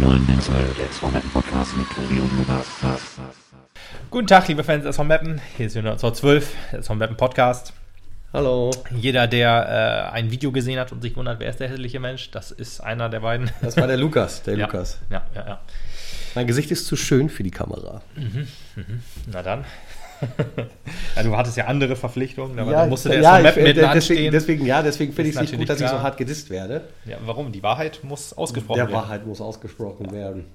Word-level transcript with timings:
neuen 0.00 0.26
Inside 0.28 0.74
des 0.78 0.98
Podcast 1.32 1.76
mit 1.76 1.86
Tobi 1.90 2.20
und 2.20 2.38
Lukas. 2.38 2.66
Guten 4.10 4.26
Tag, 4.26 4.48
liebe 4.48 4.64
Fans 4.64 4.84
des 4.84 4.96
von 4.96 5.06
Mappen. 5.06 5.40
Hier 5.56 5.66
ist 5.66 5.76
1912, 5.76 6.54
des 6.72 6.86
von 6.86 6.98
Mappen 6.98 7.16
Podcast. 7.16 7.72
Hallo. 8.32 8.70
Jeder, 8.90 9.26
der 9.26 10.08
äh, 10.10 10.14
ein 10.14 10.30
Video 10.30 10.52
gesehen 10.52 10.78
hat 10.78 10.92
und 10.92 11.02
sich 11.02 11.16
wundert, 11.16 11.40
wer 11.40 11.50
ist 11.50 11.60
der 11.60 11.68
hässliche 11.68 12.00
Mensch, 12.00 12.30
das 12.30 12.50
ist 12.50 12.80
einer 12.80 13.08
der 13.08 13.20
beiden. 13.20 13.50
Das 13.60 13.76
war 13.76 13.86
der 13.86 13.98
Lukas, 13.98 14.42
der 14.42 14.56
ja. 14.58 14.66
Lukas. 14.66 14.98
Ja, 15.10 15.26
ja, 15.34 15.46
ja. 15.46 15.60
Mein 16.34 16.46
Gesicht 16.46 16.70
ist 16.70 16.86
zu 16.86 16.96
schön 16.96 17.28
für 17.28 17.42
die 17.42 17.50
Kamera. 17.50 18.00
Na 19.30 19.42
dann. 19.42 19.64
ja, 21.16 21.22
du 21.22 21.36
hattest 21.36 21.56
ja 21.56 21.66
andere 21.66 21.96
Verpflichtungen, 21.96 22.58
aber 22.58 22.72
ja, 22.72 22.84
du 22.84 22.90
musste 22.90 23.08
der 23.08 23.20
ja, 23.20 23.38
mitten 23.38 23.58
äh, 23.60 23.84
anstehen. 23.84 23.92
deswegen, 23.92 24.32
deswegen, 24.32 24.66
ja, 24.66 24.82
deswegen 24.82 25.12
finde 25.12 25.30
ich 25.30 25.36
es 25.36 25.42
nicht 25.42 25.56
gut, 25.56 25.68
dass 25.68 25.80
ich 25.80 25.86
so 25.86 25.92
klar. 25.92 26.02
hart 26.02 26.16
gedisst 26.16 26.50
werde. 26.50 26.88
Ja, 27.04 27.18
warum? 27.24 27.52
Die 27.52 27.62
Wahrheit 27.62 28.00
muss 28.02 28.32
ausgesprochen 28.32 28.78
Der 28.78 28.88
werden. 28.88 28.96
Wahrheit 28.96 29.26
muss 29.26 29.40
ausgesprochen 29.40 30.12
werden. 30.12 30.46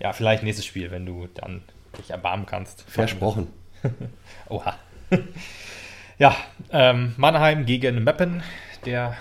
Ja, 0.00 0.12
vielleicht 0.12 0.42
nächstes 0.42 0.66
Spiel, 0.66 0.90
wenn 0.90 1.06
du 1.06 1.28
dann 1.34 1.62
dich 1.98 2.10
erbarmen 2.10 2.46
kannst. 2.46 2.84
Versprochen. 2.88 3.48
Oha. 4.48 4.76
ja, 6.18 6.36
ähm, 6.70 7.14
Mannheim 7.16 7.66
gegen 7.66 8.04
Meppen. 8.04 8.42
Der 8.84 9.16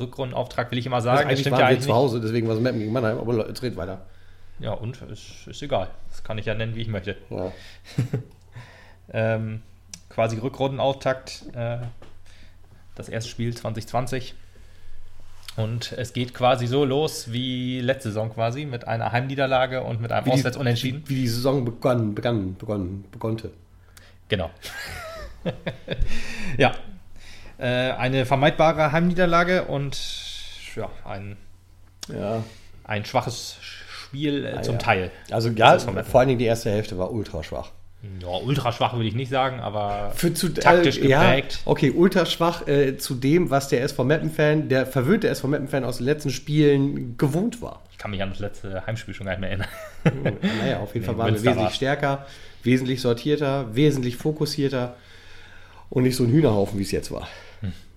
Rückrundenauftrag 0.00 0.70
will 0.70 0.78
ich 0.78 0.86
immer 0.86 1.00
sagen. 1.00 1.18
Also 1.18 1.28
eigentlich 1.28 1.40
stimmt 1.40 1.52
waren 1.52 1.60
ja 1.60 1.66
wir 1.66 1.70
eigentlich 1.72 1.86
zu 1.86 1.94
Hause, 1.94 2.20
deswegen 2.20 2.48
war 2.48 2.56
es 2.56 2.60
Mappen 2.60 2.80
gegen 2.80 2.92
Mannheim, 2.92 3.18
aber 3.18 3.46
jetzt 3.48 3.62
red 3.62 3.76
weiter. 3.76 4.06
Ja, 4.60 4.72
und 4.72 5.00
ist, 5.10 5.46
ist 5.46 5.62
egal. 5.62 5.88
Das 6.10 6.22
kann 6.22 6.38
ich 6.38 6.46
ja 6.46 6.54
nennen, 6.54 6.74
wie 6.74 6.82
ich 6.82 6.88
möchte. 6.88 7.16
Ja. 7.30 7.52
Ähm, 9.12 9.62
quasi 10.08 10.38
Rückrundenauftakt. 10.38 11.44
Äh, 11.54 11.78
das 12.94 13.08
erste 13.08 13.30
Spiel 13.30 13.54
2020. 13.54 14.34
Und 15.56 15.92
es 15.92 16.12
geht 16.12 16.34
quasi 16.34 16.66
so 16.66 16.84
los 16.84 17.30
wie 17.32 17.80
letzte 17.80 18.08
Saison 18.08 18.32
quasi, 18.32 18.64
mit 18.64 18.88
einer 18.88 19.12
Heimniederlage 19.12 19.82
und 19.82 20.00
mit 20.00 20.10
einem 20.10 20.30
Auswärtsunentschieden. 20.30 21.04
Wie 21.06 21.14
die 21.14 21.28
Saison 21.28 21.64
begann, 21.64 22.14
begann, 22.14 22.56
begann, 22.56 23.04
begonnte. 23.12 23.50
Genau. 24.28 24.50
ja. 26.58 26.72
Äh, 27.58 27.92
eine 27.92 28.26
vermeidbare 28.26 28.90
Heimniederlage 28.90 29.64
und 29.64 29.96
ja, 30.74 30.90
ein, 31.04 31.36
Ja. 32.08 32.42
ein 32.82 33.04
schwaches 33.04 33.56
Spiel 33.60 34.44
äh, 34.44 34.54
Ah, 34.58 34.62
zum 34.62 34.74
ja. 34.74 34.80
Teil. 34.80 35.10
Also 35.30 35.50
ja, 35.50 35.78
vor 35.78 36.18
allen 36.20 36.28
Dingen 36.28 36.38
die 36.40 36.46
erste 36.46 36.70
Hälfte 36.70 36.98
war 36.98 37.12
ultra 37.12 37.44
schwach. 37.44 37.70
Ja, 38.20 38.28
ultra 38.28 38.72
schwach 38.72 38.94
würde 38.94 39.08
ich 39.08 39.14
nicht 39.14 39.30
sagen, 39.30 39.60
aber 39.60 40.12
Für 40.14 40.32
zu, 40.34 40.52
taktisch 40.52 40.98
äh, 40.98 41.08
ja, 41.08 41.22
geprägt. 41.24 41.60
okay, 41.64 41.90
ultra 41.90 42.26
schwach 42.26 42.66
äh, 42.66 42.96
zu 42.98 43.14
dem, 43.14 43.50
was 43.50 43.68
der 43.68 43.82
SV 43.82 44.04
Meppen-Fan, 44.04 44.68
der 44.68 44.86
verwöhnte 44.86 45.28
SV 45.28 45.48
Meppen-Fan 45.48 45.84
aus 45.84 45.98
den 45.98 46.06
letzten 46.06 46.30
Spielen 46.30 47.16
gewohnt 47.16 47.62
war. 47.62 47.82
ich 47.90 47.98
kann 47.98 48.10
mich 48.10 48.22
an 48.22 48.30
das 48.30 48.40
letzte 48.40 48.86
Heimspiel 48.86 49.14
schon 49.14 49.26
gar 49.26 49.32
nicht 49.32 49.40
mehr 49.40 49.50
erinnern. 49.50 50.36
Naja, 50.60 50.80
auf 50.80 50.94
jeden 50.94 51.06
Nee, 51.06 51.12
Fall 51.12 51.18
waren 51.18 51.28
wir 51.34 51.40
wesentlich 51.42 51.56
war's. 51.64 51.76
stärker, 51.76 52.26
wesentlich 52.62 53.00
sortierter, 53.00 53.74
wesentlich 53.74 54.16
fokussierter 54.16 54.96
und 55.90 56.02
nicht 56.02 56.16
so 56.16 56.24
ein 56.24 56.30
Hühnerhaufen, 56.30 56.78
wie 56.78 56.82
es 56.82 56.90
jetzt 56.90 57.10
war. 57.10 57.26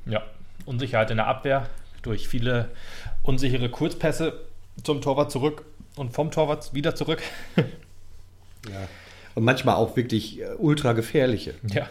Ja, 0.06 0.24
Unsicherheit 0.66 1.12
in 1.12 1.18
der 1.18 1.28
Abwehr 1.28 1.68
durch 2.02 2.28
viele 2.28 2.70
unsichere 3.24 3.70
Kurzpässe 3.70 4.40
zum 4.84 5.02
Torwart 5.02 5.32
zurück 5.32 5.66
und 5.98 6.14
vom 6.14 6.32
Torwart 6.32 6.74
wieder 6.74 6.96
zurück. 6.96 7.22
Und 9.38 9.44
manchmal 9.44 9.76
auch 9.76 9.96
wirklich 9.96 10.42
äh, 10.42 10.46
ultra 10.58 10.94
gefährliche. 10.94 11.54
ja, 11.72 11.88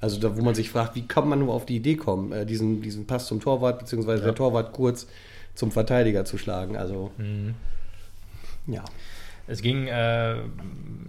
Also 0.00 0.20
da, 0.20 0.36
wo 0.36 0.42
man 0.42 0.54
sich 0.54 0.68
fragt, 0.68 0.96
wie 0.96 1.06
kann 1.06 1.26
man 1.26 1.38
nur 1.38 1.54
auf 1.54 1.64
die 1.64 1.76
Idee 1.76 1.96
kommen, 1.96 2.30
äh, 2.30 2.44
diesen, 2.44 2.82
diesen 2.82 3.06
Pass 3.06 3.26
zum 3.26 3.40
Torwart, 3.40 3.78
beziehungsweise 3.78 4.22
der 4.22 4.34
Torwart 4.34 4.74
kurz 4.74 5.06
zum 5.54 5.72
Verteidiger 5.72 6.26
zu 6.26 6.36
schlagen. 6.36 6.76
Also, 6.76 7.10
Mhm. 7.16 7.54
ja. 8.66 8.84
es 9.46 9.62
ging, 9.62 9.86
äh, 9.86 10.34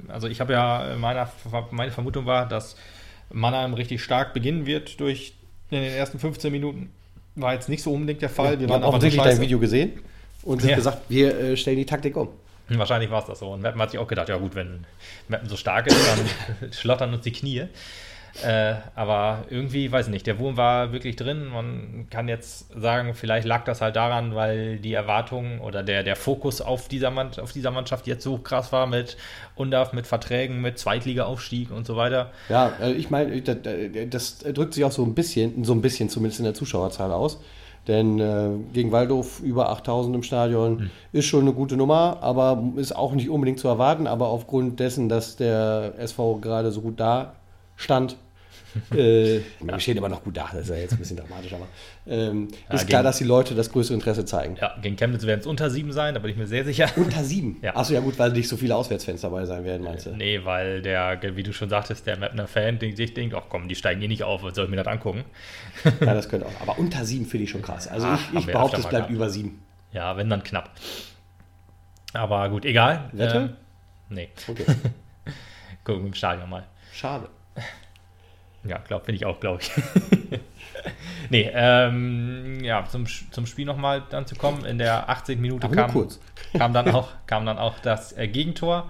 also 0.07 0.27
ich 0.29 0.39
habe 0.39 0.53
ja, 0.53 0.95
meiner, 0.97 1.29
meine 1.71 1.91
Vermutung 1.91 2.25
war, 2.25 2.47
dass 2.47 2.77
Mannheim 3.29 3.73
richtig 3.73 4.01
stark 4.01 4.33
beginnen 4.33 4.65
wird 4.65 4.97
durch 5.01 5.33
in 5.71 5.81
den 5.81 5.91
ersten 5.93 6.19
15 6.19 6.53
Minuten. 6.53 6.89
War 7.35 7.53
jetzt 7.53 7.67
nicht 7.67 7.83
so 7.83 7.91
unbedingt 7.91 8.21
der 8.21 8.29
Fall. 8.29 8.61
Wir 8.61 8.69
waren 8.69 8.75
haben 8.75 8.83
einfach 8.83 8.89
offensichtlich 8.97 9.23
dein. 9.23 9.41
Video 9.41 9.59
gesehen 9.59 9.99
und 10.43 10.63
Ja. 10.63 10.77
gesagt, 10.77 11.01
wir 11.09 11.37
äh, 11.37 11.57
stellen 11.57 11.75
die 11.77 11.85
Taktik 11.85 12.15
um. 12.15 12.29
Wahrscheinlich 12.77 13.09
war 13.09 13.21
es 13.21 13.25
das 13.25 13.39
so. 13.39 13.51
Und 13.51 13.61
Mappen 13.61 13.81
hat 13.81 13.91
sich 13.91 13.99
auch 13.99 14.07
gedacht, 14.07 14.29
ja 14.29 14.37
gut, 14.37 14.55
wenn 14.55 14.85
Mappen 15.27 15.49
so 15.49 15.57
stark 15.57 15.87
ist, 15.87 15.97
dann 16.07 16.71
schlottern 16.71 17.13
uns 17.13 17.23
die 17.23 17.31
Knie. 17.31 17.67
Äh, 18.43 18.75
aber 18.95 19.45
irgendwie, 19.49 19.91
weiß 19.91 20.07
nicht, 20.07 20.27
der 20.27 20.39
Wurm 20.39 20.55
war 20.55 20.91
wirklich 20.91 21.15
drin. 21.15 21.47
Man 21.47 22.07
kann 22.09 22.27
jetzt 22.27 22.67
sagen, 22.79 23.13
vielleicht 23.13 23.45
lag 23.47 23.65
das 23.65 23.81
halt 23.81 23.95
daran, 23.95 24.35
weil 24.35 24.77
die 24.77 24.93
Erwartungen 24.93 25.59
oder 25.59 25.83
der, 25.83 26.03
der 26.03 26.15
Fokus 26.15 26.61
auf 26.61 26.87
dieser, 26.87 27.11
Mann, 27.11 27.31
auf 27.41 27.51
dieser 27.51 27.71
Mannschaft 27.71 28.07
jetzt 28.07 28.23
so 28.23 28.37
krass 28.37 28.71
war 28.71 28.87
mit 28.87 29.17
UNDAF, 29.55 29.93
mit 29.93 30.07
Verträgen, 30.07 30.61
mit 30.61 30.77
Zweitliga-Aufstieg 30.79 31.71
und 31.71 31.85
so 31.85 31.95
weiter. 31.95 32.31
Ja, 32.49 32.71
äh, 32.81 32.91
ich 32.91 33.09
meine, 33.09 33.41
das, 33.41 33.57
das 34.09 34.39
drückt 34.53 34.73
sich 34.73 34.85
auch 34.85 34.91
so 34.91 35.03
ein 35.03 35.15
bisschen, 35.15 35.63
so 35.63 35.73
ein 35.73 35.81
bisschen 35.81 36.09
zumindest 36.09 36.39
in 36.39 36.45
der 36.45 36.53
Zuschauerzahl 36.53 37.11
aus. 37.11 37.41
Denn 37.87 38.19
äh, 38.19 38.49
gegen 38.73 38.91
Waldorf 38.91 39.39
über 39.39 39.69
8000 39.69 40.15
im 40.15 40.23
Stadion 40.23 40.91
ist 41.11 41.25
schon 41.25 41.41
eine 41.41 41.53
gute 41.53 41.77
Nummer, 41.77 42.17
aber 42.21 42.63
ist 42.75 42.95
auch 42.95 43.13
nicht 43.13 43.29
unbedingt 43.29 43.59
zu 43.59 43.67
erwarten. 43.67 44.05
Aber 44.05 44.27
aufgrund 44.27 44.79
dessen, 44.79 45.09
dass 45.09 45.35
der 45.37 45.93
SV 45.97 46.35
gerade 46.41 46.71
so 46.71 46.81
gut 46.81 46.99
da 46.99 47.33
stand, 47.75 48.17
äh, 48.93 49.39
wir 49.59 49.79
stehen 49.79 49.97
immer 49.97 50.09
noch 50.09 50.23
gut 50.23 50.37
da, 50.37 50.49
das 50.51 50.61
ist 50.63 50.69
ja 50.69 50.75
jetzt 50.75 50.91
ein 50.93 50.97
bisschen 50.99 51.17
dramatisch, 51.17 51.53
aber 51.53 51.67
ähm, 52.07 52.47
Ja, 52.69 52.75
ist 52.75 52.87
klar, 52.87 53.03
dass 53.03 53.17
die 53.17 53.23
Leute 53.23 53.55
das 53.55 53.71
größere 53.71 53.93
Interesse 53.95 54.25
zeigen. 54.25 54.55
Ja, 54.59 54.75
gegen 54.81 54.95
Chemnitz 54.95 55.25
werden 55.25 55.39
es 55.41 55.47
unter 55.47 55.69
sieben 55.69 55.91
sein, 55.91 56.13
da 56.13 56.19
bin 56.19 56.31
ich 56.31 56.37
mir 56.37 56.47
sehr 56.47 56.63
sicher. 56.65 56.87
Unter 56.95 57.23
sieben? 57.23 57.57
Ja. 57.61 57.75
Achso, 57.75 57.93
ja 57.93 57.99
gut, 57.99 58.17
weil 58.19 58.31
nicht 58.31 58.47
so 58.47 58.57
viele 58.57 58.75
Auswärtsfans 58.75 59.21
dabei 59.21 59.45
sein 59.45 59.63
werden, 59.63 59.83
meinst 59.83 60.05
du? 60.05 60.11
Nee, 60.11 60.41
weil 60.43 60.81
der, 60.81 61.19
wie 61.35 61.43
du 61.43 61.53
schon 61.53 61.69
sagtest, 61.69 62.05
der 62.07 62.17
Mapner-Fan 62.17 62.79
sich 62.95 63.13
denkt, 63.13 63.35
ach 63.35 63.43
komm, 63.49 63.67
die 63.67 63.75
steigen 63.75 64.01
eh 64.01 64.07
nicht 64.07 64.23
auf, 64.23 64.43
was 64.43 64.55
soll 64.55 64.65
ich 64.65 64.71
mir 64.71 64.77
das 64.77 64.87
angucken? 64.87 65.23
Ja, 65.83 65.91
das 66.13 66.29
könnte 66.29 66.45
auch. 66.47 66.61
Aber 66.61 66.77
unter 66.79 67.05
sieben 67.05 67.25
finde 67.25 67.43
ich 67.45 67.49
schon 67.49 67.61
krass. 67.61 67.87
Also 67.87 68.07
Ach, 68.07 68.19
ich, 68.33 68.39
ich 68.39 68.45
behaupte, 68.47 68.77
es 68.77 68.83
bleibt 68.87 69.07
gehabt. 69.07 69.11
über 69.11 69.29
sieben. 69.29 69.63
Ja, 69.91 70.15
wenn 70.17 70.29
dann 70.29 70.43
knapp. 70.43 70.71
Aber 72.13 72.49
gut, 72.49 72.65
egal. 72.65 73.09
Wette? 73.11 73.37
Ähm, 73.37 73.49
nee, 74.09 74.29
Okay. 74.47 74.65
gucken 75.83 76.01
wir 76.03 76.07
im 76.07 76.13
Stadion 76.13 76.49
mal. 76.49 76.65
Schade. 76.93 77.29
Ja, 78.63 78.77
glaub, 78.85 79.05
finde 79.05 79.17
ich 79.17 79.25
auch, 79.25 79.39
glaube 79.39 79.61
ich. 79.61 79.71
nee, 81.29 81.49
ähm, 81.53 82.63
ja, 82.63 82.85
zum, 82.85 83.05
zum 83.05 83.45
Spiel 83.45 83.65
nochmal 83.65 84.03
dann 84.09 84.25
zu 84.25 84.35
kommen. 84.35 84.65
In 84.65 84.77
der 84.77 85.09
80. 85.09 85.39
Minute 85.39 85.65
Aber 85.65 85.75
kam, 85.75 86.07
kam, 86.57 86.73
dann 86.73 86.89
auch, 86.89 87.09
kam 87.25 87.45
dann 87.45 87.57
auch 87.57 87.79
das 87.79 88.17
äh, 88.17 88.27
Gegentor 88.27 88.89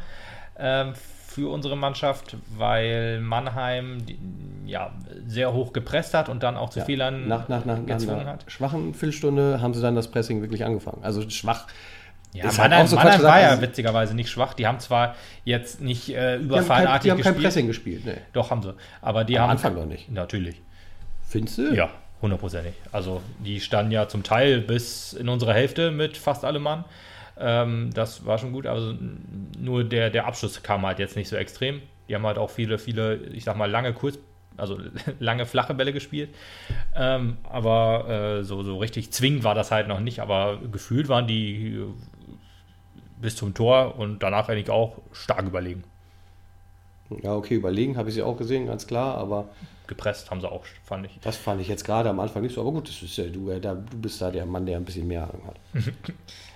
ähm, 0.57 0.93
für 1.27 1.51
unsere 1.51 1.77
Mannschaft, 1.77 2.37
weil 2.57 3.21
Mannheim 3.21 4.05
die, 4.05 4.17
ja, 4.65 4.91
sehr 5.27 5.53
hoch 5.53 5.73
gepresst 5.73 6.13
hat 6.15 6.27
und 6.29 6.41
dann 6.41 6.57
auch 6.57 6.71
zu 6.71 6.79
Ja. 6.79 6.85
Fehlern 6.85 7.27
Nach, 7.27 7.47
nach, 7.47 7.65
nach, 7.65 7.77
nach 7.77 7.85
gezwungen 7.85 8.21
einer 8.21 8.31
hat. 8.31 8.45
schwachen 8.51 8.93
Viertelstunde 8.93 9.61
haben 9.61 9.73
sie 9.73 9.81
dann 9.81 9.95
das 9.95 10.09
Pressing 10.09 10.41
wirklich 10.41 10.65
angefangen. 10.65 11.03
Also 11.03 11.29
schwach. 11.29 11.67
Ja, 12.33 12.45
Ist 12.45 12.59
halt 12.59 12.69
Mannheim, 12.69 12.85
auch 12.85 12.89
so 12.89 12.95
Mannheim 12.95 13.23
war 13.23 13.41
ja 13.41 13.49
also- 13.49 13.61
witzigerweise 13.63 14.15
nicht 14.15 14.29
schwach. 14.29 14.53
Die 14.53 14.67
haben 14.67 14.79
zwar 14.79 15.15
jetzt 15.45 15.81
nicht 15.81 16.09
äh, 16.09 16.13
Die 16.13 16.19
haben, 16.19 16.37
kein, 16.37 16.45
überfallartig 16.45 17.01
die 17.03 17.11
haben 17.11 17.17
kein 17.21 17.33
gespielt. 17.33 17.43
Pressing 17.43 17.67
gespielt. 17.67 18.05
Nee. 18.05 18.17
Doch, 18.33 18.51
haben 18.51 18.61
sie. 18.61 18.75
Aber 19.01 19.23
die 19.23 19.37
Am 19.37 19.43
haben. 19.43 19.49
Anfang 19.51 19.73
noch 19.75 19.85
nicht. 19.85 20.11
Natürlich. 20.11 20.61
Findest 21.27 21.57
du? 21.57 21.73
Ja, 21.73 21.89
hundertprozentig. 22.21 22.73
Also 22.91 23.21
die 23.43 23.59
standen 23.59 23.91
ja 23.91 24.07
zum 24.07 24.21
Teil 24.23 24.61
bis 24.61 25.13
in 25.13 25.27
unsere 25.27 25.53
Hälfte 25.53 25.89
mit 25.91 26.17
fast 26.17 26.45
allem 26.45 26.61
Mann. 26.63 26.85
Ähm, 27.39 27.89
das 27.93 28.25
war 28.25 28.37
schon 28.37 28.51
gut, 28.51 28.67
also 28.67 28.93
nur 29.57 29.83
der, 29.83 30.09
der 30.09 30.27
Abschluss 30.27 30.61
kam 30.61 30.85
halt 30.85 30.99
jetzt 30.99 31.15
nicht 31.15 31.29
so 31.29 31.35
extrem. 31.35 31.81
Die 32.09 32.15
haben 32.15 32.25
halt 32.25 32.37
auch 32.37 32.49
viele, 32.49 32.77
viele, 32.77 33.15
ich 33.33 33.43
sag 33.45 33.55
mal, 33.55 33.69
lange 33.71 33.93
Kurz, 33.93 34.19
also 34.57 34.77
lange 35.19 35.45
flache 35.45 35.73
Bälle 35.73 35.93
gespielt. 35.93 36.29
Ähm, 36.95 37.37
aber 37.43 38.39
äh, 38.39 38.43
so, 38.43 38.61
so 38.63 38.77
richtig 38.77 39.11
zwingend 39.11 39.43
war 39.43 39.55
das 39.55 39.71
halt 39.71 39.87
noch 39.87 39.99
nicht, 39.99 40.19
aber 40.19 40.59
gefühlt 40.71 41.07
waren 41.07 41.27
die 41.27 41.75
äh, 41.75 41.85
bis 43.19 43.35
zum 43.35 43.53
Tor 43.53 43.97
und 43.97 44.23
danach 44.23 44.49
eigentlich 44.49 44.69
auch 44.69 44.97
stark 45.11 45.45
überlegen. 45.45 45.83
Ja, 47.21 47.35
okay, 47.35 47.55
überlegen 47.55 47.97
habe 47.97 48.09
ich 48.09 48.15
sie 48.15 48.21
auch 48.21 48.37
gesehen, 48.37 48.67
ganz 48.67 48.87
klar. 48.87 49.17
Aber 49.17 49.49
Gepresst 49.87 50.29
haben 50.29 50.39
sie 50.39 50.49
auch, 50.49 50.63
fand 50.83 51.07
ich. 51.07 51.19
das 51.21 51.35
fand 51.35 51.59
ich 51.59 51.67
jetzt 51.67 51.83
gerade 51.83 52.09
am 52.09 52.19
Anfang 52.19 52.43
nicht 52.43 52.53
so. 52.53 52.61
Aber 52.61 52.71
gut, 52.71 52.87
das 52.87 53.01
ist 53.01 53.17
ja, 53.17 53.25
du, 53.25 53.49
äh, 53.49 53.59
da, 53.59 53.73
du 53.73 53.97
bist 53.97 54.21
da 54.21 54.29
der 54.29 54.45
Mann, 54.45 54.65
der 54.65 54.77
ein 54.77 54.85
bisschen 54.85 55.07
mehr 55.07 55.23
Ahnung 55.23 55.47
hat. 55.47 55.55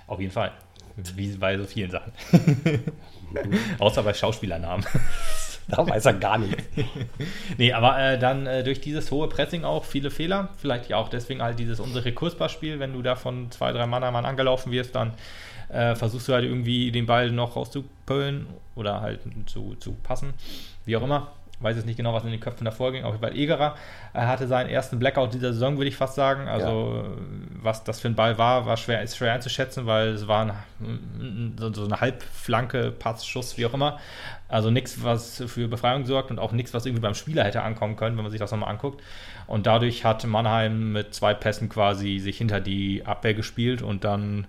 Auf 0.08 0.20
jeden 0.20 0.32
Fall. 0.32 0.52
Wie 1.16 1.28
bei 1.38 1.58
so 1.58 1.66
vielen 1.66 1.90
Sachen. 1.90 2.12
Außer 3.80 4.04
bei 4.04 4.14
Schauspielernamen. 4.14 4.86
Da 5.66 5.88
weiß 5.88 6.08
er 6.08 6.14
gar 6.16 6.38
nicht. 6.40 6.58
nee, 7.58 7.72
aber 7.72 7.98
äh, 7.98 8.20
dann 8.20 8.46
äh, 8.48 8.66
durch 8.66 8.82
dieses 8.82 9.10
hohe 9.12 9.30
Pressing 9.30 9.64
auch 9.64 9.86
viele 9.86 10.12
Fehler. 10.12 10.50
Vielleicht 10.58 10.90
ja 10.90 10.98
auch 10.98 11.08
deswegen 11.08 11.42
halt 11.42 11.58
dieses 11.58 11.80
unsere 11.80 12.12
Kurzpassspiel. 12.12 12.80
Wenn 12.80 12.92
du 12.92 13.02
da 13.02 13.16
von 13.16 13.50
zwei, 13.50 13.72
drei 13.72 13.86
Mann 13.86 14.02
Mann 14.02 14.26
angelaufen 14.26 14.74
wirst, 14.74 14.94
dann 14.94 15.14
äh, 15.74 15.96
versuchst 15.96 16.28
du 16.28 16.34
halt 16.34 16.46
irgendwie 16.46 16.92
den 16.92 17.06
Ball 17.06 17.32
noch 17.32 17.56
rauszupöllen 17.56 18.48
oder 18.76 19.02
halt 19.02 19.22
zu, 19.46 19.76
zu 19.80 19.94
passen. 20.04 20.34
Wie 20.86 20.96
auch 20.96 21.04
immer. 21.04 21.32
weiß 21.60 21.78
jetzt 21.78 21.86
nicht 21.86 21.98
genau, 21.98 22.14
was 22.14 22.24
in 22.26 22.32
den 22.32 22.40
Köpfen 22.40 22.66
davor 22.66 22.92
ging, 22.92 23.04
auf 23.04 23.14
jeden 23.14 23.24
Fall 23.24 23.38
Egerer. 23.38 23.76
Er 24.14 24.28
hatte 24.28 24.48
seinen 24.48 24.70
ersten 24.70 25.00
Blackout 25.00 25.34
dieser 25.34 25.54
Saison, 25.54 25.78
würde 25.78 25.88
ich 25.88 25.96
fast 25.96 26.16
sagen. 26.16 26.48
Also, 26.48 27.04
ja. 27.06 27.10
was 27.62 27.84
das 27.84 28.02
für 28.02 28.10
ein 28.10 28.16
Ball 28.16 28.38
war, 28.38 28.66
war 28.66 28.78
schwer, 28.78 29.02
ist 29.02 29.18
schwer 29.18 29.34
einzuschätzen, 29.34 29.86
weil 29.86 30.10
es 30.10 30.28
war 30.28 30.56
ein, 30.80 31.56
so, 31.58 31.74
so 31.74 31.86
eine 31.86 32.02
Halbflanke, 32.02 32.92
Pass, 32.92 33.26
Schuss, 33.26 33.58
wie 33.58 33.66
auch 33.66 33.74
immer. 33.74 34.00
Also 34.50 34.70
nichts, 34.70 35.04
was 35.04 35.44
für 35.48 35.68
Befreiung 35.68 36.06
sorgt 36.06 36.30
und 36.30 36.38
auch 36.38 36.52
nichts, 36.52 36.74
was 36.74 36.86
irgendwie 36.86 37.02
beim 37.02 37.16
Spieler 37.16 37.44
hätte 37.44 37.64
ankommen 37.64 37.96
können, 37.96 38.18
wenn 38.18 38.24
man 38.24 38.32
sich 38.32 38.40
das 38.40 38.52
nochmal 38.52 38.70
anguckt. 38.70 39.02
Und 39.48 39.66
dadurch 39.66 40.06
hat 40.06 40.26
Mannheim 40.26 40.92
mit 40.92 41.14
zwei 41.14 41.34
Pässen 41.34 41.70
quasi 41.70 42.20
sich 42.20 42.38
hinter 42.38 42.60
die 42.60 43.06
Abwehr 43.06 43.34
gespielt 43.34 43.82
und 43.82 44.04
dann 44.04 44.46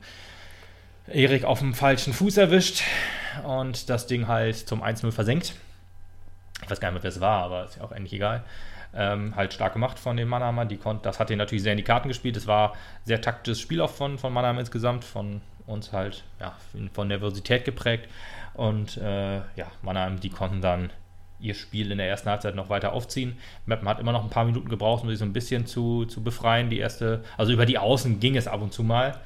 Erik 1.07 1.45
auf 1.45 1.59
dem 1.59 1.75
falschen 1.75 2.13
Fuß 2.13 2.39
erwischt 2.39 2.83
und 3.45 3.91
das 3.91 4.07
Ding 4.07 4.27
halt 4.27 4.57
zum 4.57 4.83
1-0 4.83 5.13
versenkt. 5.13 5.55
Ich 6.63 6.71
weiß 6.71 6.81
gar 6.81 6.89
nicht 6.89 6.95
mehr, 6.95 7.03
wer 7.03 7.11
es 7.11 7.21
war, 7.21 7.43
aber 7.45 7.65
ist 7.65 7.77
ja 7.77 7.83
auch 7.83 7.93
eigentlich 7.93 8.15
egal. 8.15 8.45
Ähm, 8.95 9.35
halt 9.37 9.53
stark 9.53 9.73
gemacht 9.73 9.99
von 9.99 10.17
den 10.17 10.29
Mannheimern. 10.29 10.69
Die 10.69 10.77
konnt, 10.77 11.05
das 11.05 11.19
hat 11.19 11.29
ihnen 11.29 11.39
natürlich 11.39 11.63
sehr 11.63 11.73
in 11.73 11.79
die 11.79 11.85
Karten 11.85 12.09
gespielt. 12.09 12.37
Es 12.37 12.47
war 12.47 12.75
sehr 13.05 13.21
taktisches 13.21 13.61
Spiel 13.61 13.81
auch 13.81 13.91
von, 13.91 14.19
von 14.19 14.33
Mannheim 14.33 14.59
insgesamt, 14.59 15.05
von 15.05 15.41
uns 15.67 15.93
halt 15.93 16.25
ja, 16.41 16.57
von 16.93 17.09
Nervosität 17.09 17.65
geprägt. 17.65 18.09
Und 18.55 18.97
äh, 18.97 19.39
ja, 19.39 19.67
Mannheim, 19.83 20.21
die 20.21 20.31
konnten 20.31 20.61
dann 20.61 20.91
ihr 21.41 21.55
Spiel 21.55 21.91
in 21.91 21.99
der 21.99 22.09
ersten 22.09 22.31
Halbzeit 22.31 22.55
noch 22.55 22.71
weiter 22.71 22.93
aufziehen. 22.93 23.37
Meppen 23.67 23.89
hat 23.89 24.01
immer 24.01 24.13
noch 24.13 24.25
ein 24.25 24.31
paar 24.31 24.45
Minuten 24.45 24.69
gebraucht, 24.69 25.03
um 25.03 25.11
sich 25.11 25.19
so 25.19 25.25
ein 25.25 25.33
bisschen 25.33 25.67
zu, 25.67 26.05
zu 26.07 26.23
befreien. 26.23 26.71
Die 26.71 26.79
erste, 26.79 27.23
also 27.37 27.53
über 27.53 27.67
die 27.67 27.79
Außen 27.79 28.21
ging 28.21 28.37
es 28.37 28.47
ab 28.47 28.63
und 28.63 28.73
zu 28.73 28.83
mal. 28.83 29.19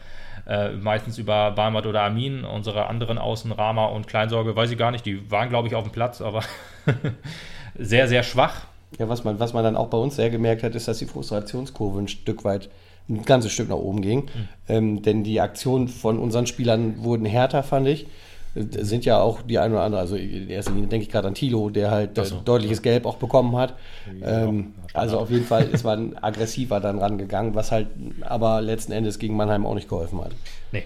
Äh, 0.46 0.70
meistens 0.70 1.19
über 1.19 1.50
Barmat 1.52 1.87
oder 1.87 2.02
Amin. 2.02 2.44
Unsere 2.44 2.87
anderen 2.87 3.19
Außen, 3.19 3.52
Rama 3.52 3.87
und 3.87 4.06
Kleinsorge, 4.06 4.56
weiß 4.56 4.70
ich 4.70 4.78
gar 4.78 4.90
nicht. 4.90 5.05
Die 5.06 5.31
waren, 5.31 5.49
glaube 5.49 5.69
ich, 5.69 5.75
auf 5.75 5.84
dem 5.84 5.93
Platz, 5.93 6.20
aber 6.20 6.43
sehr, 7.78 8.08
sehr 8.08 8.22
schwach. 8.22 8.66
Ja, 8.99 9.08
was 9.08 9.22
man, 9.25 9.38
was 9.38 9.52
man 9.52 9.62
dann 9.62 9.76
auch 9.76 9.88
bei 9.88 9.99
uns 9.99 10.16
sehr 10.16 10.31
gemerkt 10.31 10.62
hat, 10.62 10.75
ist, 10.75 10.88
dass 10.88 10.99
die 10.99 11.06
Frustrationskurve 11.06 12.00
ein 12.00 12.08
Stück 12.08 12.44
weit, 12.44 12.70
ein 13.08 13.25
ganzes 13.25 13.52
Stück 13.52 13.69
nach 13.69 13.76
oben 13.76 14.00
ging. 14.00 14.20
Mhm. 14.20 14.49
Ähm, 14.69 15.02
denn 15.02 15.25
die 15.25 15.40
Aktionen 15.40 15.88
von 15.88 16.19
unseren 16.19 16.46
Spielern 16.46 17.05
wurden 17.05 17.26
härter, 17.26 17.62
fand 17.62 17.87
ich 17.87 18.06
sind 18.55 19.05
ja 19.05 19.21
auch 19.21 19.43
die 19.43 19.59
ein 19.59 19.73
oder 19.73 19.83
andere, 19.83 20.00
also 20.00 20.17
in 20.17 20.49
erster 20.49 20.73
Linie 20.73 20.89
denke 20.89 21.05
ich 21.05 21.12
gerade 21.12 21.29
an 21.29 21.35
Tilo, 21.35 21.71
der 21.71 21.91
halt 21.91 22.17
so, 22.17 22.41
deutliches 22.41 22.83
Gelb 22.83 23.06
auch 23.06 23.17
bekommen 23.17 23.56
hat. 23.56 23.75
Ähm, 24.23 24.75
also 24.95 25.19
auf 25.19 25.31
jeden 25.31 25.45
Fall 25.45 25.69
ist 25.69 25.85
man 25.85 26.17
aggressiver 26.17 26.81
dann 26.81 26.99
rangegangen, 26.99 27.55
was 27.55 27.73
halt 27.73 27.89
aber 28.23 28.61
letzten 28.61 28.93
Endes 28.93 29.19
gegen 29.19 29.37
Mannheim 29.37 29.67
auch 29.67 29.75
nicht 29.75 29.89
geholfen 29.89 30.21
hat. 30.23 30.33
Nee. 30.73 30.85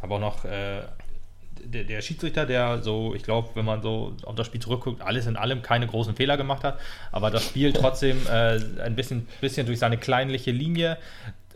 Aber 0.00 0.16
auch 0.16 0.20
noch 0.20 0.44
äh, 0.44 0.82
der, 1.64 1.84
der, 1.84 2.00
Schiedsrichter, 2.02 2.46
der 2.46 2.82
so, 2.82 3.14
ich 3.14 3.22
glaube, 3.22 3.50
wenn 3.54 3.64
man 3.64 3.82
so 3.82 4.14
auf 4.24 4.34
das 4.34 4.46
Spiel 4.46 4.60
zurückguckt, 4.60 5.02
alles 5.02 5.26
in 5.26 5.36
allem 5.36 5.62
keine 5.62 5.86
großen 5.86 6.14
Fehler 6.14 6.36
gemacht 6.36 6.64
hat, 6.64 6.78
aber 7.12 7.30
das 7.30 7.44
Spiel 7.44 7.72
trotzdem 7.72 8.18
äh, 8.26 8.60
ein 8.82 8.94
bisschen, 8.94 9.26
bisschen 9.40 9.66
durch 9.66 9.78
seine 9.78 9.98
kleinliche 9.98 10.50
Linie 10.50 10.98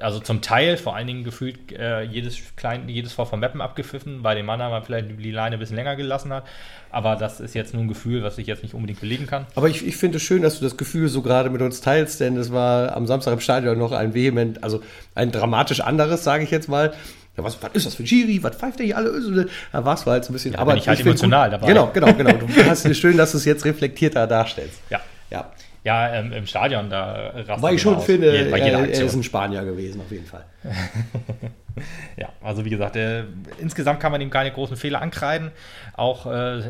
also 0.03 0.21
zum 0.21 0.41
Teil 0.41 0.77
vor 0.77 0.97
allen 0.97 1.07
Dingen 1.07 1.25
gefühlt 1.25 1.73
äh, 1.73 2.03
jedes, 2.03 2.39
klein, 2.57 2.89
jedes 2.89 3.13
Vor 3.13 3.27
vom 3.27 3.41
Mappen 3.41 3.61
abgepfiffen, 3.61 4.23
bei 4.23 4.35
dem 4.35 4.47
Mann 4.47 4.59
man 4.59 4.83
vielleicht 4.83 5.09
die 5.19 5.31
Leine 5.31 5.57
ein 5.57 5.59
bisschen 5.59 5.77
länger 5.77 5.97
gelassen 5.97 6.33
hat. 6.33 6.45
Aber 6.91 7.17
das 7.17 7.41
ist 7.41 7.55
jetzt 7.55 7.73
nur 7.73 7.83
ein 7.83 7.89
Gefühl, 7.89 8.23
was 8.23 8.37
ich 8.39 8.47
jetzt 8.47 8.63
nicht 8.63 8.75
unbedingt 8.75 9.01
belegen 9.01 9.27
kann. 9.27 9.47
Aber 9.55 9.69
ich, 9.69 9.87
ich 9.87 9.97
finde 9.97 10.19
es 10.19 10.23
schön, 10.23 10.43
dass 10.43 10.59
du 10.59 10.65
das 10.65 10.77
Gefühl 10.77 11.09
so 11.09 11.23
gerade 11.23 11.49
mit 11.51 11.63
uns 11.63 11.81
teilst, 11.81 12.21
denn 12.21 12.37
es 12.37 12.53
war 12.53 12.95
am 12.95 13.07
Samstag 13.07 13.33
im 13.33 13.41
Stadion 13.41 13.79
noch 13.79 13.93
ein 13.93 14.15
vehement, 14.15 14.63
also 14.63 14.83
ein 15.15 15.33
dramatisch 15.33 15.81
anderes, 15.81 16.25
sage 16.25 16.45
ich 16.45 16.51
jetzt 16.51 16.69
mal. 16.69 16.93
Ja, 17.37 17.45
was, 17.45 17.63
was 17.63 17.71
ist 17.73 17.87
das 17.87 17.95
für 17.95 18.03
ein 18.03 18.07
Schiri? 18.07 18.43
Was 18.43 18.57
pfeift 18.57 18.79
der 18.79 18.87
hier 18.87 18.97
alle? 18.99 19.49
Da 19.73 19.85
warst 19.85 20.05
du 20.07 20.11
halt 20.11 20.25
so 20.25 20.31
ein 20.31 20.35
bisschen. 20.35 20.53
Ja, 20.53 20.59
aber 20.59 20.77
ich 20.77 20.87
halt 20.87 21.01
emotional 21.01 21.49
gut. 21.49 21.55
dabei. 21.55 21.67
Genau, 21.69 21.91
genau, 21.93 22.13
genau. 22.13 22.33
Du 22.47 22.67
hast 22.67 22.85
es 22.85 22.99
schön, 22.99 23.17
dass 23.17 23.33
du 23.33 23.39
es 23.39 23.47
jetzt 23.47 23.65
reflektierter 23.65 24.27
darstellst. 24.27 24.81
Ja. 24.91 25.01
Ja. 25.31 25.51
Ja, 25.85 26.15
ähm, 26.15 26.33
im 26.33 26.47
Stadion, 26.47 26.91
da 26.91 27.33
Weil 27.59 27.75
ich 27.75 27.83
schon 27.83 27.97
aus. 27.97 28.05
finde, 28.05 28.33
Je, 28.33 28.51
er, 28.51 28.89
er, 28.89 28.89
ist 28.89 29.15
ein 29.15 29.23
Spanier 29.25 29.65
gewesen, 29.65 30.01
auf 30.01 30.13
jeden 30.13 30.27
Fall. 30.27 30.45
ja, 32.17 32.29
also 32.41 32.65
wie 32.65 32.71
gesagt, 32.71 32.95
äh, 32.95 33.25
insgesamt 33.59 33.99
kann 33.99 34.13
man 34.13 34.21
ihm 34.21 34.31
keine 34.31 34.53
großen 34.53 34.77
Fehler 34.77 35.03
ankreiden. 35.03 35.51
Auch 35.95 36.27
äh, 36.27 36.63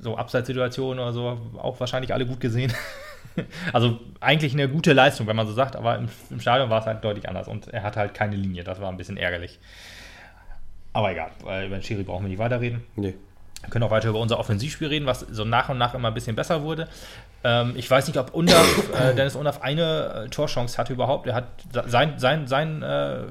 so 0.00 0.16
Abseitssituationen 0.16 1.02
oder 1.02 1.12
so, 1.12 1.40
auch 1.58 1.80
wahrscheinlich 1.80 2.14
alle 2.14 2.24
gut 2.24 2.38
gesehen. 2.38 2.72
also 3.72 3.98
eigentlich 4.20 4.52
eine 4.52 4.68
gute 4.68 4.92
Leistung, 4.92 5.26
wenn 5.26 5.36
man 5.36 5.48
so 5.48 5.52
sagt, 5.52 5.74
aber 5.74 5.98
im, 5.98 6.08
im 6.30 6.40
Stadion 6.40 6.70
war 6.70 6.80
es 6.80 6.86
halt 6.86 7.02
deutlich 7.02 7.28
anders 7.28 7.48
und 7.48 7.66
er 7.68 7.82
hatte 7.82 7.98
halt 7.98 8.14
keine 8.14 8.36
Linie. 8.36 8.62
Das 8.62 8.80
war 8.80 8.90
ein 8.90 8.96
bisschen 8.96 9.16
ärgerlich. 9.16 9.58
Aber 10.92 11.10
egal, 11.10 11.30
weil 11.42 11.66
über 11.66 11.78
den 11.78 11.82
Schiri 11.82 12.04
brauchen 12.04 12.24
wir 12.24 12.28
nicht 12.28 12.38
weiterreden. 12.38 12.82
Nee. 12.94 13.14
Wir 13.70 13.74
können 13.74 13.84
auch 13.84 13.92
weiter 13.92 14.08
über 14.08 14.18
unser 14.18 14.40
Offensivspiel 14.40 14.88
reden, 14.88 15.06
was 15.06 15.20
so 15.20 15.44
nach 15.44 15.68
und 15.68 15.78
nach 15.78 15.94
immer 15.94 16.08
ein 16.08 16.14
bisschen 16.14 16.34
besser 16.34 16.64
wurde. 16.64 16.88
Ähm, 17.44 17.74
ich 17.76 17.88
weiß 17.88 18.08
nicht, 18.08 18.18
ob 18.18 18.34
Undaf, 18.34 18.66
äh, 19.00 19.14
Dennis 19.14 19.36
Undaf 19.36 19.62
eine 19.62 20.24
äh, 20.24 20.28
Torchance 20.28 20.76
hatte 20.76 20.92
überhaupt. 20.92 21.28
Er 21.28 21.34
hat 21.36 21.44
sein, 21.86 22.18
sein, 22.18 22.48
sein 22.48 22.82
äh, 22.82 23.26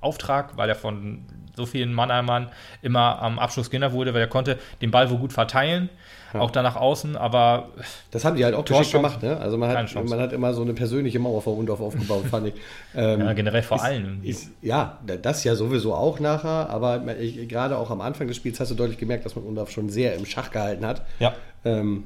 Auftrag, 0.00 0.56
weil 0.56 0.70
er 0.70 0.76
von 0.76 1.26
so 1.56 1.66
vielen 1.66 1.92
Mannheimern 1.92 2.50
immer 2.82 3.20
am 3.20 3.38
Abschluss 3.38 3.70
genannt 3.70 3.94
wurde, 3.94 4.14
weil 4.14 4.20
er 4.20 4.28
konnte 4.28 4.58
den 4.82 4.90
Ball 4.90 5.10
wohl 5.10 5.18
gut 5.18 5.32
verteilen, 5.32 5.88
ja. 6.32 6.40
auch 6.40 6.50
da 6.50 6.62
nach 6.62 6.76
außen, 6.76 7.16
aber 7.16 7.70
das 8.10 8.24
haben 8.24 8.36
die 8.36 8.44
halt 8.44 8.54
auch 8.54 8.64
geschickt 8.64 8.92
gemacht, 8.92 9.22
ne? 9.22 9.38
Also 9.38 9.56
man 9.56 9.70
hat, 9.70 9.94
man 9.94 10.20
hat 10.20 10.32
immer 10.32 10.52
so 10.52 10.62
eine 10.62 10.74
persönliche 10.74 11.18
Mauer 11.18 11.42
vor 11.42 11.56
Undorf 11.56 11.80
aufgebaut, 11.80 12.24
fand 12.30 12.48
ich. 12.48 12.54
Ähm, 12.94 13.20
ja, 13.20 13.32
generell 13.32 13.62
vor 13.62 13.78
ist, 13.78 13.82
allen. 13.82 14.20
Ist, 14.22 14.50
ja, 14.60 14.98
das 15.22 15.44
ja 15.44 15.54
sowieso 15.54 15.94
auch 15.94 16.20
nachher, 16.20 16.68
aber 16.70 17.02
ich, 17.18 17.48
gerade 17.48 17.78
auch 17.78 17.90
am 17.90 18.00
Anfang 18.00 18.28
des 18.28 18.36
Spiels 18.36 18.60
hast 18.60 18.70
du 18.70 18.74
deutlich 18.74 18.98
gemerkt, 18.98 19.24
dass 19.24 19.34
man 19.34 19.44
Undorf 19.44 19.70
schon 19.70 19.88
sehr 19.88 20.14
im 20.14 20.26
Schach 20.26 20.50
gehalten 20.50 20.84
hat. 20.84 21.02
Ja. 21.18 21.34
Ähm, 21.64 22.04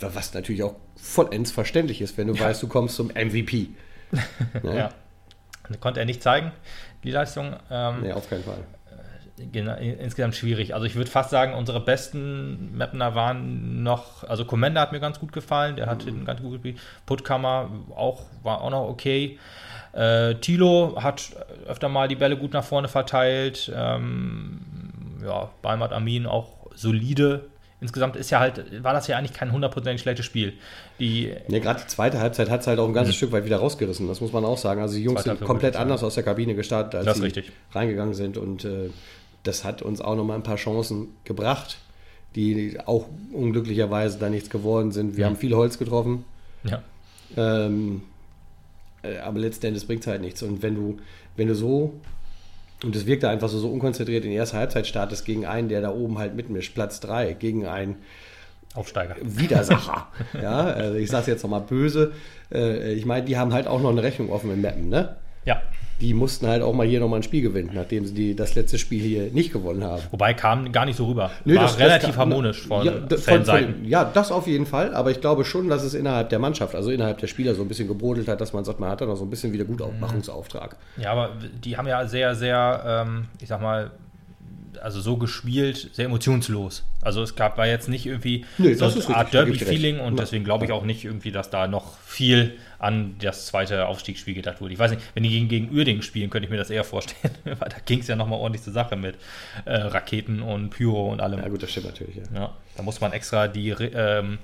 was 0.00 0.34
natürlich 0.34 0.62
auch 0.62 0.74
vollends 0.96 1.50
verständlich 1.50 2.00
ist, 2.00 2.18
wenn 2.18 2.26
du 2.26 2.34
ja. 2.34 2.46
weißt, 2.46 2.62
du 2.62 2.68
kommst 2.68 2.96
zum 2.96 3.08
MVP. 3.08 3.68
ne? 4.62 4.76
Ja. 4.76 4.90
Konnte 5.80 6.00
er 6.00 6.06
nicht 6.06 6.22
zeigen, 6.22 6.52
die 7.04 7.10
Leistung. 7.10 7.54
Ähm, 7.70 8.02
nee, 8.02 8.12
auf 8.12 8.28
keinen 8.28 8.42
Fall. 8.42 8.58
Äh, 9.38 9.92
insgesamt 9.92 10.34
schwierig. 10.34 10.74
Also 10.74 10.86
ich 10.86 10.94
würde 10.94 11.10
fast 11.10 11.30
sagen, 11.30 11.54
unsere 11.54 11.80
besten 11.80 12.76
Mapner 12.76 13.14
waren 13.14 13.82
noch, 13.82 14.24
also 14.24 14.44
Commander 14.44 14.80
hat 14.80 14.92
mir 14.92 15.00
ganz 15.00 15.20
gut 15.20 15.32
gefallen, 15.32 15.76
der 15.76 15.86
hat 15.86 16.04
mhm. 16.06 16.24
ganz 16.24 16.40
gut 16.40 16.52
gespielt. 16.52 16.78
Puttkammer 17.06 17.70
auch, 17.94 18.22
war 18.42 18.62
auch 18.62 18.70
noch 18.70 18.88
okay. 18.88 19.38
Äh, 19.92 20.36
Tilo 20.36 20.96
hat 21.00 21.30
öfter 21.66 21.88
mal 21.88 22.08
die 22.08 22.16
Bälle 22.16 22.36
gut 22.36 22.52
nach 22.52 22.64
vorne 22.64 22.88
verteilt. 22.88 23.70
Ähm, 23.74 24.60
ja, 25.24 25.50
Balmat 25.62 25.92
Amin 25.92 26.26
auch 26.26 26.70
solide 26.74 27.46
insgesamt 27.84 28.16
ist 28.16 28.30
ja 28.30 28.40
halt, 28.40 28.82
war 28.82 28.94
das 28.94 29.06
ja 29.08 29.18
eigentlich 29.18 29.34
kein 29.34 29.52
hundertprozentig 29.52 30.00
schlechtes 30.00 30.24
Spiel. 30.24 30.54
Die, 30.98 31.30
ja, 31.48 31.58
gerade 31.58 31.82
die 31.82 31.86
zweite 31.86 32.18
Halbzeit 32.18 32.48
hat 32.48 32.62
es 32.62 32.66
halt 32.66 32.78
auch 32.78 32.88
ein 32.88 32.94
ganzes 32.94 33.14
mhm. 33.14 33.18
Stück 33.18 33.32
weit 33.32 33.44
wieder 33.44 33.58
rausgerissen, 33.58 34.08
das 34.08 34.22
muss 34.22 34.32
man 34.32 34.42
auch 34.44 34.56
sagen. 34.56 34.80
Also 34.80 34.96
die 34.96 35.02
Jungs 35.02 35.22
sind 35.22 35.40
komplett 35.42 35.76
anders 35.76 36.02
aus 36.02 36.14
der 36.14 36.24
Kabine 36.24 36.54
gestartet, 36.54 36.94
als 36.94 37.04
das 37.04 37.18
sie 37.18 37.24
richtig. 37.24 37.52
reingegangen 37.72 38.14
sind 38.14 38.38
und 38.38 38.64
äh, 38.64 38.88
das 39.42 39.64
hat 39.64 39.82
uns 39.82 40.00
auch 40.00 40.16
nochmal 40.16 40.36
ein 40.36 40.42
paar 40.42 40.56
Chancen 40.56 41.08
gebracht, 41.24 41.76
die 42.34 42.78
auch 42.86 43.06
unglücklicherweise 43.32 44.18
da 44.18 44.30
nichts 44.30 44.48
geworden 44.48 44.90
sind. 44.90 45.18
Wir 45.18 45.26
mhm. 45.26 45.30
haben 45.30 45.36
viel 45.36 45.54
Holz 45.54 45.78
getroffen. 45.78 46.24
Ja. 46.64 46.82
Ähm, 47.36 48.00
äh, 49.02 49.18
aber 49.18 49.38
letztendlich 49.40 49.86
bringt 49.86 50.00
es 50.00 50.06
halt 50.06 50.22
nichts. 50.22 50.42
Und 50.42 50.62
wenn 50.62 50.74
du, 50.74 50.96
wenn 51.36 51.48
du 51.48 51.54
so 51.54 51.92
und 52.82 52.96
es 52.96 53.06
wirkte 53.06 53.28
einfach 53.28 53.48
so, 53.48 53.58
so 53.58 53.70
unkonzentriert 53.70 54.24
in 54.24 54.30
die 54.30 54.36
erste 54.36 54.56
Halbzeit 54.56 54.86
startest 54.86 55.24
gegen 55.24 55.46
einen, 55.46 55.68
der 55.68 55.80
da 55.80 55.90
oben 55.90 56.18
halt 56.18 56.34
mitmischt, 56.34 56.74
Platz 56.74 57.00
3, 57.00 57.34
gegen 57.34 57.66
einen 57.66 57.96
Aufsteiger. 58.74 59.16
Widersacher. 59.22 60.08
ja, 60.42 60.58
also 60.60 60.98
ich 60.98 61.08
sage 61.08 61.22
es 61.22 61.26
jetzt 61.28 61.42
nochmal 61.44 61.60
böse. 61.60 62.12
Äh, 62.52 62.92
ich 62.92 63.06
meine, 63.06 63.24
die 63.24 63.38
haben 63.38 63.52
halt 63.52 63.68
auch 63.68 63.80
noch 63.80 63.90
eine 63.90 64.02
Rechnung 64.02 64.30
offen 64.30 64.50
in 64.50 64.60
Mappen, 64.60 64.88
ne? 64.88 65.16
Ja 65.44 65.62
die 66.00 66.14
mussten 66.14 66.46
halt 66.46 66.62
auch 66.62 66.72
mal 66.72 66.86
hier 66.86 67.00
nochmal 67.00 67.20
ein 67.20 67.22
Spiel 67.22 67.42
gewinnen, 67.42 67.70
nachdem 67.72 68.04
sie 68.04 68.14
die, 68.14 68.36
das 68.36 68.54
letzte 68.54 68.78
Spiel 68.78 69.02
hier 69.02 69.30
nicht 69.32 69.52
gewonnen 69.52 69.84
haben. 69.84 70.02
Wobei 70.10 70.34
kam 70.34 70.72
gar 70.72 70.84
nicht 70.84 70.96
so 70.96 71.06
rüber. 71.06 71.30
Nö, 71.44 71.54
War 71.54 71.62
das, 71.62 71.78
relativ 71.78 72.10
das, 72.10 72.18
harmonisch 72.18 72.66
von, 72.66 72.84
ja, 72.84 72.92
von, 73.16 73.44
von, 73.44 73.84
ja, 73.84 74.04
das 74.04 74.32
auf 74.32 74.46
jeden 74.46 74.66
Fall. 74.66 74.94
Aber 74.94 75.10
ich 75.10 75.20
glaube 75.20 75.44
schon, 75.44 75.68
dass 75.68 75.82
es 75.82 75.94
innerhalb 75.94 76.30
der 76.30 76.38
Mannschaft, 76.38 76.74
also 76.74 76.90
innerhalb 76.90 77.18
der 77.18 77.26
Spieler 77.26 77.54
so 77.54 77.62
ein 77.62 77.68
bisschen 77.68 77.88
gebrodelt 77.88 78.28
hat, 78.28 78.40
dass 78.40 78.52
man 78.52 78.64
sagt, 78.64 78.80
man 78.80 78.90
hat 78.90 79.00
da 79.00 79.06
noch 79.06 79.16
so 79.16 79.24
ein 79.24 79.30
bisschen 79.30 79.52
wieder 79.52 79.64
Gutaufmachungsauftrag. 79.64 80.76
Ja, 80.96 81.12
aber 81.12 81.30
die 81.64 81.76
haben 81.76 81.86
ja 81.86 82.06
sehr, 82.06 82.34
sehr, 82.34 83.04
ähm, 83.06 83.28
ich 83.40 83.48
sag 83.48 83.62
mal, 83.62 83.90
also 84.78 85.00
so 85.00 85.16
gespielt, 85.16 85.90
sehr 85.92 86.06
emotionslos. 86.06 86.84
Also 87.02 87.22
es 87.22 87.36
gab 87.36 87.58
war 87.58 87.66
jetzt 87.66 87.88
nicht 87.88 88.06
irgendwie 88.06 88.44
nee, 88.58 88.74
so 88.74 88.86
eine 88.86 89.16
Art 89.16 89.32
Derby-Feeling 89.32 90.00
und 90.00 90.18
deswegen 90.18 90.44
glaube 90.44 90.64
ich 90.64 90.72
auch 90.72 90.84
nicht 90.84 91.04
irgendwie, 91.04 91.32
dass 91.32 91.50
da 91.50 91.66
noch 91.66 91.98
viel 91.98 92.56
an 92.78 93.16
das 93.18 93.46
zweite 93.46 93.86
Aufstiegsspiel 93.86 94.34
gedacht 94.34 94.60
wurde. 94.60 94.74
Ich 94.74 94.78
weiß 94.78 94.90
nicht, 94.90 95.02
wenn 95.14 95.22
die 95.22 95.30
gegen, 95.30 95.48
gegen 95.48 95.74
Uerdingen 95.74 96.02
spielen, 96.02 96.30
könnte 96.30 96.46
ich 96.46 96.50
mir 96.50 96.58
das 96.58 96.70
eher 96.70 96.84
vorstellen, 96.84 97.34
weil 97.44 97.68
da 97.68 97.76
ging 97.84 98.00
es 98.00 98.08
ja 98.08 98.16
nochmal 98.16 98.38
ordentlich 98.38 98.62
zur 98.62 98.72
Sache 98.72 98.96
mit 98.96 99.16
äh, 99.64 99.74
Raketen 99.74 100.42
und 100.42 100.70
Pyro 100.70 101.10
und 101.10 101.20
allem. 101.20 101.40
Ja 101.40 101.48
gut, 101.48 101.62
das 101.62 101.70
stimmt 101.70 101.86
natürlich. 101.86 102.16
Ja. 102.16 102.22
ja 102.34 102.52
da 102.76 102.82
muss 102.82 103.00
man 103.00 103.12
extra 103.12 103.48
die 103.48 103.70
ähm, 103.70 104.38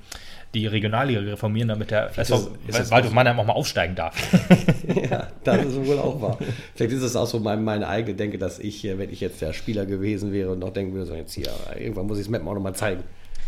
die 0.55 0.67
Regionalliga 0.67 1.21
reformieren, 1.21 1.69
damit 1.69 1.91
der 1.91 2.17
SV 2.19 2.51
Waldhof 2.91 3.13
Mannheim 3.13 3.39
auch 3.39 3.47
mal 3.47 3.53
aufsteigen 3.53 3.95
darf. 3.95 4.17
ja, 5.11 5.29
das 5.45 5.65
ist 5.65 5.87
wohl 5.87 5.99
auch 5.99 6.21
wahr. 6.21 6.39
Vielleicht 6.75 6.93
ist 6.93 7.03
es 7.03 7.15
auch 7.15 7.27
so 7.27 7.39
mein, 7.39 7.63
meine 7.63 7.87
eigene 7.87 8.17
Denke, 8.17 8.39
dass 8.39 8.59
ich, 8.59 8.83
wenn 8.85 9.11
ich 9.11 9.21
jetzt 9.21 9.41
der 9.41 9.53
Spieler 9.53 9.87
gewesen 9.87 10.33
wäre 10.33 10.51
und 10.51 10.59
noch 10.59 10.73
denken 10.73 10.93
würde, 10.95 11.07
so 11.07 11.15
jetzt 11.15 11.35
hier, 11.35 11.49
irgendwann 11.79 12.07
muss 12.07 12.19
ich 12.19 12.25
das 12.25 12.31
Map 12.31 12.47
auch 12.47 12.55
nochmal 12.55 12.75
zeigen. 12.75 13.05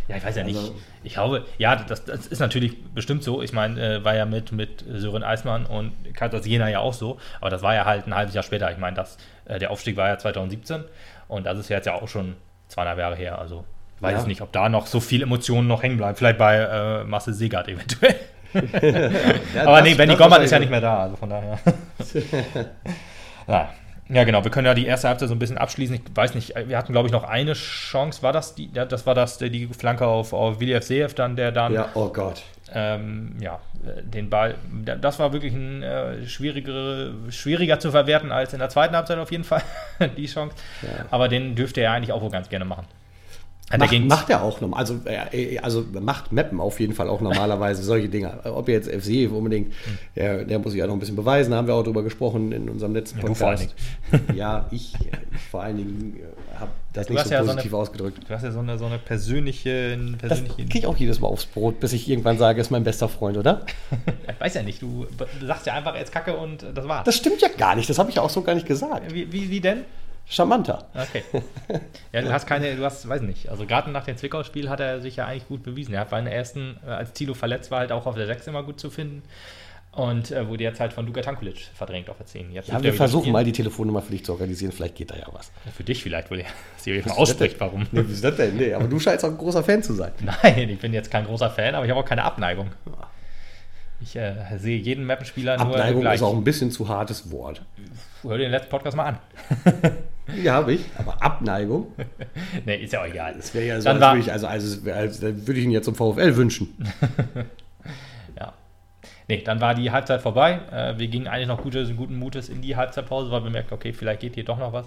Ja, 0.09 0.17
ich 0.17 0.25
weiß 0.25 0.37
ja 0.37 0.45
nicht. 0.45 0.57
Also- 0.57 0.75
ich 1.05 1.15
glaube, 1.15 1.45
ja, 1.59 1.77
das, 1.77 2.05
das 2.05 2.27
ist 2.27 2.41
natürlich 2.41 2.83
bestimmt 2.95 3.23
so. 3.23 3.43
Ich 3.43 3.53
meine, 3.53 3.81
äh, 3.97 4.05
war 4.05 4.15
ja 4.15 4.25
mit, 4.25 4.53
mit 4.53 4.85
Sören 4.89 5.23
Eismann 5.23 5.67
und 5.67 5.93
Katas 6.15 6.47
Jena 6.47 6.69
ja 6.69 6.81
auch 6.81 6.93
so. 6.95 7.19
Aber 7.41 7.51
das 7.51 7.63
war 7.63 7.75
ja 7.75 7.85
halt 7.85 8.07
ein 8.07 8.15
halbes 8.15 8.35
Jahr 8.35 8.45
später. 8.45 8.71
Ich 8.71 8.79
meine, 8.79 8.97
das, 8.97 9.17
äh, 9.45 9.59
der 9.59 9.71
Aufstieg 9.71 9.97
war 9.97 10.09
ja 10.09 10.19
2017 10.19 10.85
und 11.29 11.47
das 11.47 11.59
ist 11.59 11.69
ja 11.69 11.77
jetzt 11.77 11.87
ja 11.87 11.95
auch 11.95 12.09
schon 12.09 12.37
zweieinhalb 12.69 12.99
Jahre 12.99 13.17
her. 13.17 13.39
Also 13.39 13.65
weiß 14.03 14.23
Ja. 14.23 14.27
nicht, 14.29 14.41
ob 14.43 14.53
da 14.53 14.69
noch 14.69 14.87
so 14.87 15.01
viel 15.01 15.23
Emotionen 15.23 15.69
noch 15.69 15.83
hängen 15.83 15.97
bleiben. 15.97 16.17
Vielleicht 16.17 16.39
bei 16.39 16.57
äh, 16.59 17.05
Marcel 17.05 17.35
Segert 17.35 17.69
eventuell. 17.69 18.15
Ja, 18.55 19.63
Aber 19.63 19.79
das- 19.79 19.85
nee, 19.85 19.95
Benny 19.95 20.15
Gommert 20.15 20.43
ist 20.43 20.51
ja 20.51 20.59
nicht 20.59 20.69
mehr 20.71 20.83
da, 20.83 21.05
also 21.05 21.17
von 21.17 21.31
daher. 21.31 21.59
ja. 23.49 23.71
ja, 24.09 24.25
genau. 24.25 24.45
Wir 24.45 24.51
können 24.51 24.67
ja 24.67 24.75
die 24.75 24.87
erste 24.87 25.09
Halbzeit 25.09 25.29
so 25.29 25.35
ein 25.35 25.39
bisschen 25.39 25.57
abschließen. 25.59 25.97
Ich 25.97 26.03
weiß 26.15 26.35
nicht, 26.35 26.55
wir 26.67 26.77
hatten, 26.77 26.93
glaube 26.93 27.07
ich, 27.09 27.13
noch 27.13 27.25
eine 27.25 27.55
Chance. 27.55 28.23
War 28.23 28.33
das 28.35 28.55
die? 28.55 28.71
Ja, 28.75 28.85
das 28.85 29.07
war 29.07 29.15
das, 29.15 29.39
die 29.39 29.69
Flanke 29.69 30.07
auf, 30.07 30.33
auf 30.35 30.61
Willi 30.61 30.81
Seev 30.83 31.15
dann, 31.15 31.35
der 31.37 31.51
dann 31.53 31.73
Ja, 31.73 31.89
oh 31.95 32.09
Gott. 32.09 32.43
ähm, 32.75 33.37
ja, 33.41 33.59
äh, 33.87 34.03
den 34.03 34.29
Ball, 34.29 34.57
da- 34.85 34.97
das 34.97 35.19
war 35.19 35.33
wirklich 35.33 35.55
ein 35.55 35.83
äh, 35.83 36.27
schwierigere, 36.27 37.15
schwieriger 37.31 37.79
zu 37.81 37.91
verwerten 37.91 38.33
als 38.33 38.53
in 38.53 38.59
der 38.59 38.69
zweiten 38.69 38.95
Halbzeit 38.95 39.19
auf 39.19 39.31
jeden 39.31 39.45
Fall, 39.45 39.63
die 40.17 40.27
Chance. 40.27 40.55
Ja. 40.83 41.07
Aber 41.11 41.29
den 41.29 41.55
dürfte 41.55 41.81
er 41.81 41.93
eigentlich 41.93 42.13
auch 42.13 42.21
wohl 42.21 42.31
ganz 42.31 42.49
gerne 42.51 42.65
machen. 42.67 42.85
Er 43.71 43.79
Macht, 43.79 43.99
macht 44.01 44.29
er 44.31 44.43
auch 44.43 44.61
noch. 44.61 44.73
Also, 44.75 45.01
äh, 45.07 45.59
also 45.59 45.83
macht 45.99 46.31
Mappen 46.31 46.61
auf 46.61 46.79
jeden 46.79 46.93
Fall 46.93 47.09
auch 47.09 47.23
normalerweise 47.23 47.83
solche 47.85 48.09
Dinge. 48.11 48.41
Ob 48.45 48.69
er 48.69 48.75
jetzt 48.75 48.91
FC 48.91 49.31
unbedingt, 49.33 49.73
der, 50.15 50.45
der 50.45 50.59
muss 50.59 50.73
sich 50.73 50.81
ja 50.81 50.87
noch 50.87 50.93
ein 50.95 51.01
bisschen 51.01 51.17
beweisen, 51.17 51.53
da 51.53 51.57
haben 51.57 51.67
wir 51.67 51.75
auch 51.75 51.83
drüber 51.83 52.03
gesprochen 52.03 52.53
in 52.53 52.69
unserem 52.69 52.93
letzten 52.93 53.21
Ja, 53.21 53.27
du 53.27 53.35
vor 53.35 53.51
Podcast. 53.53 53.75
Ja, 54.35 54.67
ich, 54.71 54.95
äh, 54.97 54.99
vor 55.51 55.63
allen 55.63 55.79
Dingen 55.79 56.17
äh, 56.19 56.59
habe 56.59 56.71
das 56.93 57.07
Du 57.07 57.15
nicht 57.15 57.25
so 57.25 57.33
ja 57.33 57.41
so 57.43 57.47
positiv 57.49 57.73
eine- 57.73 57.83
ausgedrückt. 57.83 58.19
Du 58.29 58.35
hast 58.35 58.43
ja 58.43 58.53
so 58.53 58.59
eine, 58.59 58.77
so 58.77 58.85
eine 58.85 58.99
persönliche, 58.99 59.91
einen 59.95 60.19
Das 60.21 60.45
kriege 60.45 60.79
ich 60.79 60.87
auch 60.87 60.97
jedes 60.99 61.21
Mal 61.21 61.29
aufs 61.29 61.47
Brot, 61.47 61.81
bis 61.81 61.95
ich 61.95 62.11
irgendwann 62.11 62.37
sage, 62.37 62.61
ist 62.61 62.71
mein 62.71 62.85
bester 62.85 63.09
Freund, 63.09 63.39
oder? 63.39 63.65
ich 64.29 64.41
weiß 64.41 64.53
ja 64.53 64.63
nicht, 64.63 64.83
du, 64.83 65.07
sagst 65.47 65.67
ja 65.67 65.73
einfach 65.73 65.97
jetzt 65.97 66.13
Kacke 66.13 66.37
und 66.37 66.67
das 66.75 66.87
war's. 66.87 67.05
Das 67.05 67.17
stimmt 67.17 67.41
ja 67.41 67.49
gar 67.57 67.75
nicht, 67.75 67.89
das 67.89 67.99
habe 67.99 68.11
ich 68.11 68.17
ja 68.17 68.23
auch 68.23 68.29
so 68.29 68.43
gar 68.43 68.55
nicht 68.55 68.67
gesagt. 68.67 69.15
wie, 69.15 69.33
wie, 69.33 69.49
wie 69.49 69.61
denn? 69.61 69.85
Charmanter. 70.27 70.87
Okay. 70.95 71.23
Ja, 72.13 72.23
du 72.23 72.33
hast 72.33 72.47
keine, 72.47 72.75
du 72.77 72.85
hast, 72.85 73.09
weiß 73.09 73.23
nicht, 73.23 73.49
also 73.49 73.67
gerade 73.67 73.91
nach 73.91 74.05
dem 74.05 74.17
Zwickau-Spiel 74.17 74.71
hat 74.71 74.81
er 74.81 75.01
sich 75.01 75.17
ja 75.17 75.27
eigentlich 75.27 75.49
gut 75.49 75.63
bewiesen. 75.63 75.95
Er 75.95 76.11
war 76.11 76.19
in 76.19 76.25
der 76.25 76.35
ersten, 76.35 76.79
äh, 76.87 76.91
als 76.91 77.13
Tilo 77.13 77.35
verletzt 77.35 77.71
war, 77.71 77.81
halt 77.81 77.93
auch 77.93 78.07
auf 78.07 78.15
der 78.15 78.27
6 78.27 78.47
immer 78.47 78.63
gut 78.63 78.81
zu 78.81 78.91
finden. 78.91 79.23
Und 79.93 80.31
äh, 80.31 80.49
wurde 80.49 80.65
jetzt 80.65 80.81
halt 80.81 80.95
von 80.95 81.07
Luka 81.07 81.21
Tankulic 81.21 81.69
verdrängt 81.75 82.09
auf 82.09 82.17
der 82.17 82.25
10. 82.25 82.51
Jetzt 82.51 82.69
Ja, 82.71 82.83
wir 82.83 82.93
er 82.93 82.97
versuchen 82.97 83.31
mal 83.31 83.45
die 83.45 83.53
Telefonnummer 83.53 84.01
für 84.01 84.13
dich 84.13 84.25
zu 84.25 84.33
organisieren, 84.33 84.73
vielleicht 84.73 84.95
geht 84.95 85.11
da 85.11 85.17
ja 85.17 85.27
was. 85.33 85.53
Für 85.77 85.85
dich 85.85 86.03
vielleicht, 86.03 86.31
wo 86.31 86.35
der 86.35 86.47
Siri 86.79 87.01
mal 87.01 87.11
Was 87.11 87.19
ausspricht, 87.19 87.61
warum. 87.61 87.87
Nee, 87.93 88.09
wie 88.09 88.13
ist 88.13 88.25
das 88.25 88.37
denn? 88.37 88.57
Nee, 88.57 88.73
aber 88.73 88.89
du 88.89 88.99
scheinst 88.99 89.23
auch 89.23 89.29
ein 89.29 89.37
großer 89.37 89.63
Fan 89.63 89.83
zu 89.83 89.93
sein. 89.93 90.13
Nein, 90.21 90.71
ich 90.71 90.79
bin 90.79 90.95
jetzt 90.95 91.11
kein 91.11 91.27
großer 91.27 91.51
Fan, 91.51 91.75
aber 91.75 91.85
ich 91.85 91.91
habe 91.91 92.01
auch 92.01 92.07
keine 92.07 92.25
Abneigung. 92.25 92.71
Ich 94.01 94.17
äh, 94.17 94.35
sehe 94.57 94.79
jeden 94.79 95.05
Mappenspieler 95.05 95.59
nur 95.59 95.67
Abneigung 95.67 96.07
ist 96.07 96.23
auch 96.23 96.35
ein 96.35 96.43
bisschen 96.43 96.71
zu 96.71 96.89
hartes 96.89 97.31
Wort. 97.31 97.63
Hör 98.23 98.39
dir 98.39 98.45
den 98.45 98.51
letzten 98.51 98.71
Podcast 98.71 98.97
mal 98.97 99.05
an. 99.05 99.19
Ja, 100.43 100.55
habe 100.55 100.75
ich. 100.75 100.85
Aber 100.99 101.21
Abneigung, 101.23 101.89
nee, 102.67 102.77
ist 102.77 102.93
ja 102.93 103.01
auch 103.03 103.07
egal. 103.07 103.35
das 103.37 103.53
wäre 103.55 103.67
ja 103.67 103.81
so, 103.81 103.85
Dann 103.85 103.97
als 103.97 104.03
war- 104.03 104.13
würde 104.15 104.21
ich, 104.25 104.33
also, 104.33 104.47
also, 104.47 104.67
es 104.67 104.85
wär- 104.85 104.97
als, 104.97 105.21
dann 105.21 105.47
würde 105.47 105.59
ich 105.61 105.65
ihn 105.67 105.71
jetzt 105.73 105.85
zum 105.87 105.95
VfL 105.95 106.37
wünschen. 106.37 106.69
Ja. 108.39 108.53
Nee, 109.29 109.43
dann 109.43 109.61
war 109.61 109.75
die 109.75 109.91
Halbzeit 109.91 110.23
vorbei. 110.23 110.61
Äh, 110.71 110.99
wir 110.99 111.09
gingen 111.09 111.27
eigentlich 111.29 111.49
noch 111.49 111.61
gutes, 111.63 111.95
guten 111.97 112.17
Mutes 112.17 112.49
in 112.49 112.63
die 112.63 112.77
Halbzeitpause, 112.77 113.31
weil 113.31 113.43
wir 113.45 113.51
merkten, 113.51 113.75
okay, 113.75 113.93
vielleicht 113.93 114.21
geht 114.21 114.35
hier 114.35 114.45
doch 114.45 114.59
noch 114.59 114.73
was. 114.73 114.87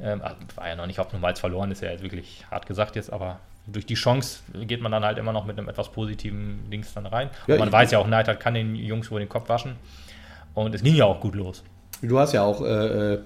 Ähm, 0.00 0.22
war 0.56 0.68
ja 0.68 0.76
noch 0.76 0.86
nicht 0.86 0.98
es 1.32 1.40
verloren 1.40 1.70
ist, 1.70 1.82
ja 1.82 1.90
jetzt 1.90 2.02
wirklich 2.02 2.44
hart 2.50 2.66
gesagt 2.66 2.96
jetzt, 2.96 3.10
aber 3.12 3.40
durch 3.66 3.86
die 3.86 3.94
Chance 3.94 4.40
geht 4.66 4.80
man 4.82 4.92
dann 4.92 5.04
halt 5.04 5.18
immer 5.18 5.32
noch 5.32 5.44
mit 5.46 5.58
einem 5.58 5.68
etwas 5.68 5.90
positiven 5.90 6.68
Dings 6.70 6.92
dann 6.94 7.06
rein. 7.06 7.30
Ja, 7.46 7.54
Und 7.54 7.60
man 7.60 7.72
weiß 7.72 7.90
ja 7.90 7.98
auch, 7.98 8.06
Neidhardt 8.06 8.38
kann 8.40 8.54
den 8.54 8.74
Jungs 8.76 9.10
wohl 9.10 9.20
den 9.20 9.28
Kopf 9.28 9.48
waschen. 9.48 9.72
Und 10.54 10.74
es 10.74 10.82
ging 10.82 10.94
ja 10.94 11.04
auch 11.06 11.20
gut 11.20 11.34
los. 11.34 11.64
Du 12.02 12.18
hast 12.18 12.32
ja 12.32 12.42
auch 12.42 12.60
äh, 12.62 13.14
äh, 13.14 13.20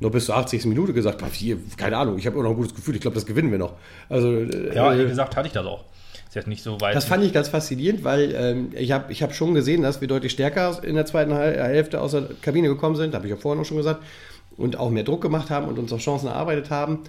noch 0.00 0.10
bis 0.10 0.26
zur 0.26 0.36
80. 0.36 0.64
Minute 0.66 0.92
gesagt, 0.92 1.18
"Boah, 1.18 1.28
hier, 1.32 1.58
keine 1.76 1.96
Ahnung, 1.98 2.18
ich 2.18 2.26
habe 2.26 2.34
immer 2.36 2.44
noch 2.44 2.50
ein 2.50 2.56
gutes 2.56 2.74
Gefühl, 2.74 2.94
ich 2.96 3.00
glaube, 3.00 3.14
das 3.14 3.26
gewinnen 3.26 3.50
wir 3.52 3.58
noch. 3.58 3.74
Also, 4.08 4.32
äh, 4.34 4.74
Ja, 4.74 4.96
wie 4.96 5.02
äh, 5.02 5.06
gesagt, 5.06 5.36
hatte 5.36 5.46
ich 5.46 5.52
das 5.52 5.64
auch. 5.66 5.84
Ist 6.28 6.36
jetzt 6.36 6.46
nicht 6.48 6.62
so 6.62 6.80
weit. 6.80 6.94
das 6.94 7.04
fand 7.06 7.24
ich 7.24 7.32
ganz 7.32 7.48
faszinierend, 7.48 8.04
weil 8.04 8.32
ähm, 8.36 8.68
ich 8.76 8.92
habe 8.92 9.10
ich 9.12 9.22
hab 9.22 9.34
schon 9.34 9.52
gesehen, 9.52 9.82
dass 9.82 10.00
wir 10.00 10.06
deutlich 10.08 10.30
stärker 10.32 10.78
in 10.84 10.94
der 10.94 11.04
zweiten 11.04 11.34
Hal- 11.34 11.54
Hälfte 11.56 12.00
aus 12.00 12.12
der 12.12 12.28
Kabine 12.40 12.68
gekommen 12.68 12.94
sind, 12.96 13.14
habe 13.14 13.26
ich 13.26 13.30
ja 13.30 13.36
vorhin 13.36 13.58
noch 13.58 13.66
schon 13.66 13.78
gesagt, 13.78 14.00
und 14.56 14.76
auch 14.78 14.90
mehr 14.90 15.02
Druck 15.04 15.22
gemacht 15.22 15.50
haben 15.50 15.66
und 15.66 15.78
uns 15.78 15.92
auch 15.92 15.98
Chancen 15.98 16.28
erarbeitet 16.28 16.70
haben. 16.70 17.00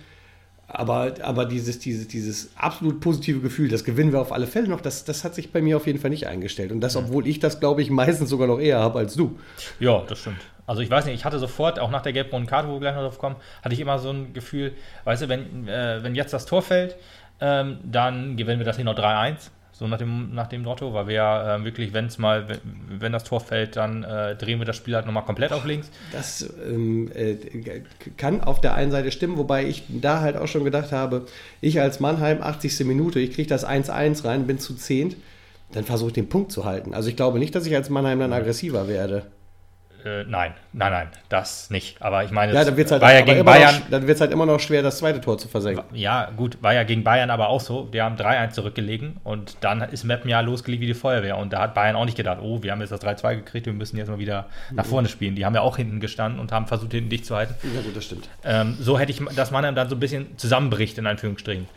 Aber, 0.68 1.14
aber 1.22 1.46
dieses, 1.46 1.80
dieses, 1.80 2.08
dieses 2.08 2.52
absolut 2.56 3.02
positive 3.02 3.42
Gefühl, 3.42 3.68
das 3.68 3.84
gewinnen 3.84 4.14
wir 4.14 4.22
auf 4.22 4.32
alle 4.32 4.48
Fälle 4.48 4.70
noch, 4.70 4.80
das, 4.80 5.04
das 5.04 5.24
hat 5.26 5.36
sich 5.36 5.52
bei 5.52 5.62
mir 5.62 5.76
auf 5.76 5.86
jeden 5.86 6.00
Fall 6.00 6.10
nicht 6.12 6.28
eingestellt. 6.28 6.72
Und 6.72 6.80
das, 6.80 6.96
obwohl 6.96 7.28
ich 7.28 7.40
das, 7.40 7.60
glaube 7.60 7.82
ich, 7.82 7.90
meistens 7.92 8.30
sogar 8.30 8.48
noch 8.48 8.60
eher 8.60 8.80
habe 8.80 9.00
als 9.00 9.16
du. 9.16 9.38
Ja, 9.82 10.02
das 10.08 10.20
stimmt. 10.20 10.38
Also 10.72 10.82
ich 10.84 10.90
weiß 10.90 11.04
nicht, 11.04 11.16
ich 11.16 11.26
hatte 11.26 11.38
sofort, 11.38 11.82
auch 11.82 11.92
nach 11.92 12.02
der 12.02 12.14
gelb-roten 12.14 12.48
Karte, 12.48 12.70
wo 12.70 12.76
wir 12.76 12.80
gleich 12.80 12.96
noch 12.96 13.02
drauf 13.02 13.20
kommen, 13.20 13.36
hatte 13.62 13.74
ich 13.74 13.82
immer 13.82 14.00
so 14.00 14.10
ein 14.10 14.32
Gefühl, 14.32 14.72
weißt 15.04 15.24
du, 15.24 15.28
wenn, 15.28 15.68
äh, 15.68 16.02
wenn 16.02 16.16
jetzt 16.16 16.32
das 16.32 16.46
Tor 16.46 16.62
fällt, 16.62 16.96
ähm, 17.42 17.80
dann 17.84 18.38
gewinnen 18.38 18.60
wir 18.60 18.66
das 18.66 18.78
hier 18.78 18.86
noch 18.86 18.96
3-1. 18.96 19.50
So 19.74 19.88
nach 19.88 19.98
dem, 19.98 20.34
nach 20.34 20.48
dem 20.48 20.62
Motto, 20.62 20.94
weil 20.94 21.08
wir 21.08 21.16
ja 21.16 21.56
ähm, 21.56 21.66
wirklich, 21.66 21.92
wenn 21.92 22.06
es 22.06 22.18
mal, 22.18 22.48
wenn, 22.48 22.60
wenn 23.02 23.12
das 23.12 23.26
Tor 23.26 23.42
fällt, 23.42 23.76
dann 23.76 24.06
äh, 24.06 24.38
drehen 24.38 24.60
wir 24.60 24.66
das 24.66 24.78
Spiel 24.78 24.96
halt 24.96 25.06
nochmal 25.06 25.26
komplett 25.26 25.52
auf 25.52 25.66
links. 25.66 25.92
Das 26.14 26.50
ähm, 26.66 27.12
äh, 27.14 27.36
kann 28.16 28.40
auf 28.40 28.62
der 28.62 28.74
einen 28.74 28.92
Seite 28.92 29.12
stimmen, 29.12 29.38
wobei 29.38 29.66
ich 29.66 29.84
da 29.90 30.22
halt 30.22 30.38
auch 30.38 30.48
schon 30.48 30.64
gedacht 30.64 30.94
habe, 30.94 31.26
ich 31.60 31.82
als 31.82 32.00
Mannheim, 32.00 32.42
80. 32.42 32.86
Minute, 32.86 33.20
ich 33.20 33.34
kriege 33.34 33.50
das 33.50 33.68
1-1 33.68 34.24
rein, 34.24 34.48
bin 34.48 34.58
zu 34.58 34.74
10, 34.74 35.18
dann 35.74 35.84
versuche 35.84 36.12
ich 36.12 36.14
den 36.14 36.30
Punkt 36.30 36.54
zu 36.54 36.64
halten. 36.64 36.94
Also 36.94 37.10
ich 37.10 37.18
glaube 37.18 37.40
nicht, 37.40 37.56
dass 37.56 37.66
ich 37.66 37.76
als 37.76 37.90
Mannheim 37.90 38.22
dann 38.22 38.32
aggressiver 38.32 38.88
werde. 38.88 39.26
Äh, 40.06 40.24
nein, 40.24 40.54
nein, 40.74 40.92
nein, 40.92 41.08
das 41.30 41.70
nicht. 41.70 42.02
Aber 42.02 42.24
ich 42.24 42.32
meine, 42.32 42.54
Ja, 42.54 42.62
es 42.62 42.68
dann 42.68 42.78
wird 42.78 42.88
es 42.88 42.92
halt, 42.92 43.02
war 43.02 43.14
ja 43.14 43.22
gegen 43.22 43.40
immer 43.40 43.52
Bayern. 43.52 43.76
Noch, 43.76 43.90
dann 43.90 44.08
wird's 44.08 44.22
halt 44.22 44.32
immer 44.32 44.46
noch 44.46 44.60
schwer, 44.60 44.82
das 44.82 44.98
zweite 44.98 45.22
Tor 45.22 45.38
zu 45.38 45.48
versenken. 45.48 45.84
Ja, 45.94 46.30
gut, 46.36 46.58
war 46.62 46.74
ja 46.74 46.84
gegen 46.84 47.04
Bayern 47.04 47.30
aber 47.30 47.50
auch 47.50 47.62
so. 47.62 47.84
Die 47.86 48.02
haben 48.02 48.16
3-1 48.16 48.52
zurückgelegen 48.52 49.18
und 49.24 49.58
dann 49.62 49.82
ist 49.82 50.04
Meppen 50.04 50.30
ja 50.30 50.40
losgelegt 50.42 50.82
wie 50.82 50.88
die 50.88 50.94
Feuerwehr. 50.94 51.38
Und 51.38 51.54
da 51.54 51.62
hat 51.62 51.74
Bayern 51.74 51.96
auch 51.96 52.06
nicht 52.06 52.18
gedacht, 52.18 52.40
oh, 52.42 52.64
wir 52.64 52.72
haben 52.72 52.82
jetzt 52.82 52.92
das 52.92 53.02
3-2 53.02 53.36
gekriegt, 53.38 53.66
wir 53.66 53.74
müssen 53.74 53.98
jetzt 53.98 54.10
mal 54.10 54.20
wieder 54.20 54.48
nach 54.72 54.86
vorne 54.86 55.08
spielen. 55.08 55.36
Die 55.36 55.46
haben 55.46 55.56
ja 55.56 55.62
auch 55.62 55.78
hinten 55.78 56.00
gestanden 56.00 56.40
und 56.40 56.52
haben 56.52 56.68
versucht, 56.68 56.92
hinten 56.92 57.10
dicht 57.10 57.26
zu 57.26 57.36
halten. 57.36 57.56
Ja 57.76 57.82
gut, 57.82 57.96
das 57.96 58.06
stimmt. 58.06 58.30
Ähm, 58.44 58.78
so 58.80 58.98
hätte 58.98 59.12
ich 59.12 59.22
das 59.36 59.52
Mannheim 59.52 59.76
dann 59.76 59.90
so 59.90 59.96
ein 59.96 60.00
bisschen 60.00 60.38
zusammenbricht, 60.38 60.98
in 60.98 61.08
Anführungsstrichen. 61.08 61.68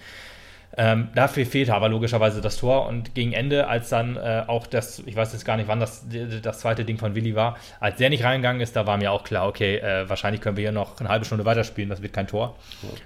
Ähm, 0.77 1.09
dafür 1.15 1.47
fehlte 1.47 1.73
aber 1.75 1.89
logischerweise 1.89 2.41
das 2.41 2.57
Tor 2.57 2.87
und 2.89 3.15
gegen 3.15 3.33
Ende, 3.33 3.69
als 3.69 3.91
dann 3.91 4.17
äh, 4.17 4.43
auch 4.47 4.67
das, 4.67 4.99
ich 5.07 5.15
weiß 5.15 5.33
jetzt 5.33 5.45
gar 5.45 5.57
nicht, 5.57 5.69
wann 5.69 5.79
das, 5.79 6.05
das 6.43 6.59
zweite 6.59 6.85
Ding 6.85 6.99
von 6.99 7.15
Willi 7.15 7.37
war, 7.37 7.57
als 7.79 7.99
der 7.99 8.11
nicht 8.11 8.25
reingegangen 8.25 8.61
ist, 8.61 8.75
da 8.75 8.85
war 8.87 8.97
mir 8.97 9.13
auch 9.13 9.23
klar, 9.23 9.47
okay, 9.47 9.77
äh, 9.77 10.09
wahrscheinlich 10.09 10.41
können 10.41 10.57
wir 10.57 10.63
hier 10.63 10.73
noch 10.73 10.99
eine 10.99 11.09
halbe 11.09 11.25
Stunde 11.25 11.45
weiterspielen, 11.45 11.91
das 11.91 12.03
wird 12.03 12.13
kein 12.13 12.27
Tor. 12.27 12.57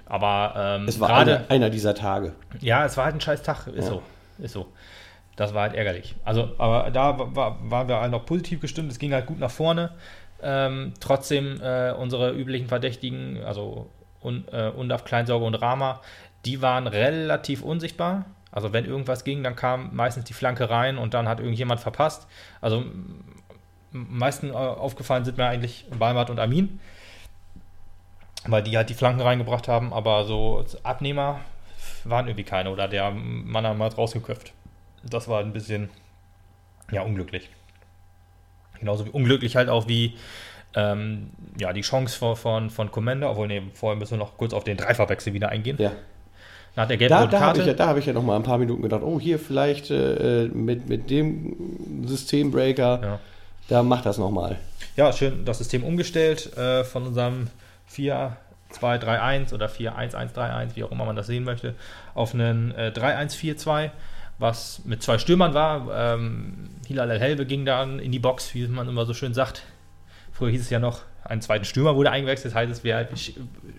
Aber 0.07 0.53
ähm, 0.57 0.87
Es 0.87 0.99
war 0.99 1.09
gerade, 1.09 1.37
einer, 1.41 1.51
einer 1.51 1.69
dieser 1.69 1.93
Tage. 1.93 2.33
ja, 2.59 2.85
es 2.85 2.97
war 2.97 3.05
halt 3.05 3.15
ein 3.15 3.21
scheiß 3.21 3.43
Tag, 3.43 3.67
ist 3.67 3.85
Ja. 3.85 3.91
so, 3.91 4.01
ist 4.39 4.53
so. 4.53 4.67
Das 5.35 5.53
war 5.53 5.61
halt 5.61 5.75
ärgerlich. 5.75 6.15
Also, 6.25 6.49
aber 6.57 6.89
da 6.91 7.17
war, 7.19 7.35
war, 7.35 7.57
waren 7.61 7.87
wir 7.87 8.01
halt 8.01 8.11
noch 8.11 8.25
positiv 8.25 8.61
gestimmt, 8.61 8.91
es 8.91 8.97
ging 8.99 9.13
halt 9.13 9.25
gut 9.27 9.39
nach 9.39 9.51
vorne. 9.51 9.91
Ähm, 10.41 10.93
trotzdem 10.99 11.61
äh, 11.61 11.91
unsere 11.91 12.31
üblichen 12.31 12.67
Verdächtigen, 12.67 13.43
also 13.43 13.89
Un, 14.21 14.43
äh, 14.51 14.67
Undaf, 14.69 15.05
Kleinsorge 15.05 15.45
und 15.45 15.55
Rama, 15.55 16.01
die 16.45 16.61
waren 16.61 16.87
relativ 16.87 17.61
unsichtbar. 17.61 18.25
Also 18.51 18.73
wenn 18.73 18.85
irgendwas 18.85 19.23
ging, 19.23 19.43
dann 19.43 19.55
kam 19.55 19.95
meistens 19.95 20.25
die 20.25 20.33
Flanke 20.33 20.69
rein 20.69 20.97
und 20.97 21.13
dann 21.13 21.27
hat 21.27 21.39
irgendjemand 21.39 21.79
verpasst. 21.79 22.27
Also 22.61 22.83
meisten 23.91 24.49
äh, 24.49 24.53
aufgefallen 24.53 25.25
sind 25.25 25.37
mir 25.37 25.45
eigentlich 25.45 25.85
Balmert 25.97 26.29
und 26.29 26.39
Amin, 26.39 26.79
weil 28.47 28.63
die 28.63 28.75
halt 28.77 28.89
die 28.89 28.93
Flanken 28.93 29.21
reingebracht 29.21 29.67
haben, 29.67 29.93
aber 29.93 30.25
so 30.25 30.65
Abnehmer 30.83 31.41
waren 32.03 32.27
irgendwie 32.27 32.43
keine 32.43 32.71
oder 32.71 32.87
der 32.87 33.11
Mann 33.11 33.65
hat 33.65 33.77
mal 33.77 33.89
rausgeköpft. 33.89 34.53
Das 35.03 35.27
war 35.27 35.41
ein 35.41 35.53
bisschen 35.53 35.89
ja 36.91 37.01
unglücklich. 37.01 37.49
Genauso 38.79 39.05
wie 39.05 39.09
unglücklich 39.09 39.55
halt 39.55 39.69
auch 39.69 39.87
wie 39.87 40.17
ähm, 40.75 41.31
ja, 41.59 41.73
die 41.73 41.81
Chance 41.81 42.17
von, 42.17 42.35
von, 42.35 42.69
von 42.69 42.91
Commander, 42.91 43.31
obwohl, 43.31 43.47
nee, 43.47 43.63
vorher 43.73 43.97
müssen 43.97 44.11
wir 44.11 44.17
noch 44.19 44.37
kurz 44.37 44.53
auf 44.53 44.63
den 44.63 44.77
Dreifachwechsel 44.77 45.33
wieder 45.33 45.49
eingehen. 45.49 45.77
Ja. 45.79 45.91
Nach 46.75 46.87
der 46.87 46.97
Da, 46.97 47.07
gelb-roten 47.07 47.31
da 47.31 47.39
habe 47.39 47.45
Karte. 47.47 47.61
ich, 47.61 47.67
ja, 47.67 47.73
da 47.73 47.87
hab 47.87 47.97
ich 47.97 48.05
ja 48.05 48.13
noch 48.13 48.23
mal 48.23 48.35
ein 48.35 48.43
paar 48.43 48.57
Minuten 48.57 48.81
gedacht, 48.81 49.01
oh, 49.03 49.19
hier 49.19 49.37
vielleicht 49.39 49.89
äh, 49.91 50.49
mit, 50.53 50.87
mit 50.87 51.09
dem 51.09 52.05
Systembreaker, 52.05 52.99
Ja. 53.01 53.19
da 53.67 53.83
macht 53.83 54.05
das 54.05 54.17
noch 54.17 54.31
mal. 54.31 54.57
Ja, 54.95 55.11
schön 55.13 55.45
das 55.45 55.57
System 55.57 55.83
umgestellt 55.83 56.55
äh, 56.57 56.83
von 56.83 57.07
unserem 57.07 57.47
4-2-3-1 57.93 59.53
oder 59.53 59.67
4-1-1-3-1, 59.67 60.75
wie 60.75 60.83
auch 60.83 60.91
immer 60.91 61.05
man 61.05 61.15
das 61.15 61.27
sehen 61.27 61.43
möchte, 61.43 61.73
auf 62.13 62.33
einen 62.33 62.71
äh, 62.75 62.91
3-1-4-2, 62.95 63.89
was 64.37 64.81
mit 64.85 65.01
zwei 65.03 65.17
Stürmern 65.17 65.53
war. 65.53 65.87
Ähm, 66.15 66.69
Hilal 66.87 67.09
El-Helbe 67.11 67.45
ging 67.45 67.65
dann 67.65 67.99
in 67.99 68.11
die 68.11 68.19
Box, 68.19 68.53
wie 68.53 68.67
man 68.67 68.87
immer 68.87 69.05
so 69.05 69.13
schön 69.13 69.33
sagt. 69.33 69.63
Früher 70.31 70.49
hieß 70.51 70.61
es 70.61 70.69
ja 70.69 70.79
noch, 70.79 71.01
einen 71.23 71.41
zweiten 71.41 71.65
Stürmer 71.65 71.95
wurde 71.95 72.11
eingewechselt, 72.11 72.53
das 72.53 72.55
heißt, 72.55 72.71
es 72.71 72.83
wir, 72.83 73.07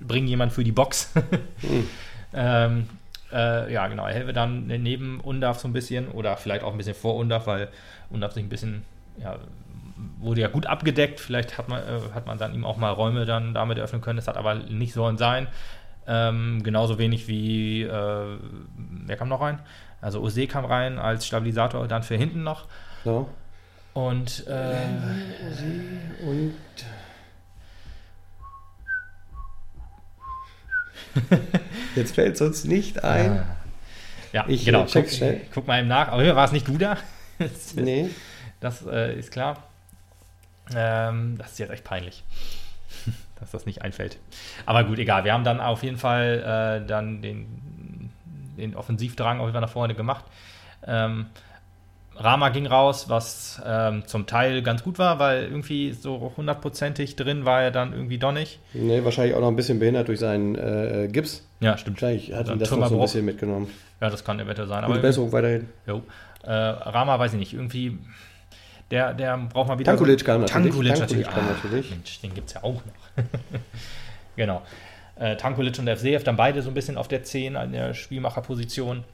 bringen 0.00 0.26
jemanden 0.28 0.54
für 0.54 0.64
die 0.64 0.73
Box. 0.73 1.12
Hm. 1.61 1.88
ähm, 2.35 2.89
Äh, 3.33 3.73
ja, 3.73 3.87
genau. 3.87 4.09
Helve 4.09 4.33
dann 4.33 4.67
neben 4.67 5.21
Undaf 5.21 5.61
so 5.61 5.69
ein 5.69 5.73
bisschen 5.73 6.09
oder 6.09 6.37
vielleicht 6.37 6.65
auch 6.65 6.73
ein 6.73 6.79
bisschen 6.79 6.97
vor 6.97 7.15
Undaf, 7.15 7.47
weil 7.47 7.69
Undaf 8.11 8.33
sich 8.33 8.43
ein 8.43 8.49
bisschen, 8.49 8.85
ja, 9.23 9.37
wurde 10.19 10.41
ja 10.41 10.49
gut 10.49 10.67
abgedeckt. 10.67 11.21
Vielleicht 11.21 11.57
hat 11.57 11.69
man, 11.69 11.81
äh, 11.81 12.13
hat 12.13 12.27
man 12.27 12.39
dann 12.39 12.53
ihm 12.55 12.65
auch 12.65 12.77
mal 12.77 12.91
Räume 12.91 13.27
dann 13.27 13.55
damit 13.55 13.79
eröffnen 13.79 14.01
können. 14.01 14.17
Das 14.17 14.27
hat 14.27 14.37
aber 14.37 14.55
nicht 14.57 14.93
sollen 14.95 15.17
sein. 15.17 15.47
Ähm, 16.09 16.63
genauso 16.65 16.99
wenig 16.99 17.29
wie, 17.29 17.83
äh, 17.83 18.37
wer 19.07 19.17
kam 19.17 19.29
noch 19.29 19.43
rein? 19.43 19.61
Also 20.01 20.21
Ose 20.23 20.49
kam 20.49 20.65
rein 20.65 20.99
als 20.99 21.25
Stabilisator 21.25 21.87
dann 21.87 22.03
für 22.03 22.17
hinten 22.17 22.43
noch. 22.43 22.67
So. 23.05 23.29
Und, 23.95 24.45
äh, 24.49 24.77
Und 26.27 26.55
jetzt 31.97 32.14
fällt 32.14 32.35
es 32.37 32.40
uns 32.40 32.64
nicht 32.64 33.05
ein. 33.05 33.43
ja, 34.33 34.45
Ich, 34.49 34.64
genau. 34.64 34.83
äh, 34.83 34.87
check's 34.87 35.11
guck, 35.11 35.19
schnell. 35.19 35.40
guck 35.52 35.67
mal 35.67 35.79
eben 35.81 35.88
nach. 35.88 36.09
Aber 36.09 36.37
war 36.37 36.45
es 36.45 36.52
nicht 36.52 36.69
du 36.69 36.79
da? 36.79 36.97
Nee. 37.75 38.11
Das 38.61 38.85
äh, 38.87 39.19
ist 39.19 39.31
klar. 39.33 39.62
Ähm, 40.76 41.37
das 41.38 41.52
ist 41.52 41.59
jetzt 41.59 41.71
echt 41.71 41.85
peinlich, 41.85 42.23
dass 43.40 43.50
das 43.50 43.64
nicht 43.64 43.81
einfällt. 43.83 44.19
Aber 44.67 44.85
gut, 44.85 44.99
egal. 44.99 45.25
Wir 45.25 45.33
haben 45.33 45.43
dann 45.45 45.61
auf 45.61 45.83
jeden 45.83 45.97
Fall 45.97 46.83
äh, 46.83 46.87
dann 46.87 47.23
den, 47.23 48.11
den 48.59 48.76
Offensivdrang 48.76 49.38
auf 49.40 49.47
jeden 49.47 49.55
Fall 49.55 49.62
nach 49.62 49.71
vorne 49.71 49.95
gemacht. 49.95 50.26
Ähm, 50.87 51.26
Rama 52.23 52.50
ging 52.50 52.67
raus, 52.67 53.09
was 53.09 53.61
ähm, 53.65 54.07
zum 54.07 54.27
Teil 54.27 54.62
ganz 54.62 54.83
gut 54.83 54.99
war, 54.99 55.19
weil 55.19 55.45
irgendwie 55.45 55.93
so 55.93 56.33
hundertprozentig 56.37 57.17
drin 57.17 57.47
war 57.47 57.62
er 57.62 57.71
dann 57.71 57.95
irgendwie 57.95 58.19
doch 58.19 58.33
nicht. 58.33 58.61
Nee, 58.75 59.03
wahrscheinlich 59.05 59.35
auch 59.35 59.41
noch 59.41 59.49
ein 59.49 59.57
bisschen 59.57 59.79
behindert 59.79 60.09
durch 60.09 60.21
seinen 60.21 60.55
äh, 60.55 61.09
Gips. 61.11 61.47
Ja, 61.61 61.79
stimmt. 61.79 62.03
Wahrscheinlich 62.03 62.35
hat 62.35 62.47
So 62.47 62.53
ihn 62.53 62.59
das 62.59 62.71
noch 62.71 62.89
so 62.89 62.97
ein 62.97 63.00
bisschen 63.00 63.25
mitgenommen. 63.25 63.69
Ja, 64.03 64.11
das 64.11 64.23
kann 64.23 64.39
eventuell 64.39 64.69
sein. 64.69 64.83
Gute 64.83 64.93
Aber 64.93 65.00
Besserung 65.00 65.33
weiterhin. 65.33 65.69
Jo. 65.87 66.03
Äh, 66.43 66.53
Rama 66.53 67.19
weiß 67.19 67.33
ich 67.33 67.39
nicht, 67.39 67.55
irgendwie, 67.55 67.99
der, 68.91 69.15
der 69.15 69.39
braucht 69.39 69.69
mal 69.69 69.79
wieder. 69.79 69.93
Tankulic 69.93 70.23
kam 70.23 70.43
natürlich. 70.43 70.65
Tankulic 70.65 70.95
Tankulic 70.95 71.00
natürlich. 71.00 71.29
kam 71.29 71.45
Ah, 71.49 71.53
natürlich. 71.53 71.91
Mensch, 71.91 72.21
den 72.21 72.35
gibt 72.35 72.49
es 72.49 72.55
ja 72.55 72.62
auch 72.65 72.75
noch. 72.75 73.25
genau. 74.37 74.62
Äh, 75.17 75.37
Tankulic 75.37 75.79
und 75.79 75.89
FCF 75.89 76.25
dann 76.25 76.37
beide 76.37 76.61
so 76.61 76.71
ein 76.71 76.75
bisschen 76.75 76.99
auf 76.99 77.09
der 77.09 77.23
10 77.23 77.57
an 77.57 77.73
der 77.73 77.95
Spielmacherposition. 77.95 79.05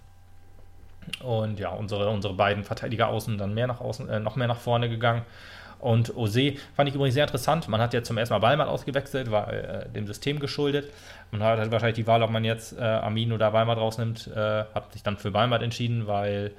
Und 1.22 1.58
ja, 1.58 1.70
unsere, 1.70 2.08
unsere 2.08 2.34
beiden 2.34 2.64
Verteidiger 2.64 3.08
außen 3.08 3.38
dann 3.38 3.54
mehr 3.54 3.66
nach 3.66 3.80
außen, 3.80 4.08
äh, 4.08 4.20
noch 4.20 4.36
mehr 4.36 4.48
nach 4.48 4.58
vorne 4.58 4.88
gegangen. 4.88 5.22
Und 5.78 6.16
Ose 6.16 6.54
fand 6.74 6.88
ich 6.88 6.94
übrigens 6.94 7.14
sehr 7.14 7.24
interessant. 7.24 7.68
Man 7.68 7.80
hat 7.80 7.92
ja 7.92 8.02
zum 8.02 8.16
ersten 8.16 8.34
Mal 8.34 8.42
Weimar 8.42 8.68
ausgewechselt, 8.68 9.30
war 9.30 9.52
äh, 9.52 9.88
dem 9.90 10.06
System 10.06 10.40
geschuldet. 10.40 10.90
Man 11.30 11.42
hat 11.42 11.58
halt 11.58 11.70
wahrscheinlich 11.70 11.96
die 11.96 12.06
Wahl, 12.06 12.22
ob 12.22 12.30
man 12.30 12.44
jetzt 12.44 12.78
äh, 12.78 12.82
Armin 12.82 13.32
oder 13.32 13.52
Weimar 13.52 13.76
rausnimmt, 13.76 14.28
äh, 14.28 14.64
hat 14.74 14.92
sich 14.92 15.02
dann 15.02 15.18
für 15.18 15.34
Weimar 15.34 15.62
entschieden, 15.62 16.06
weil 16.06 16.52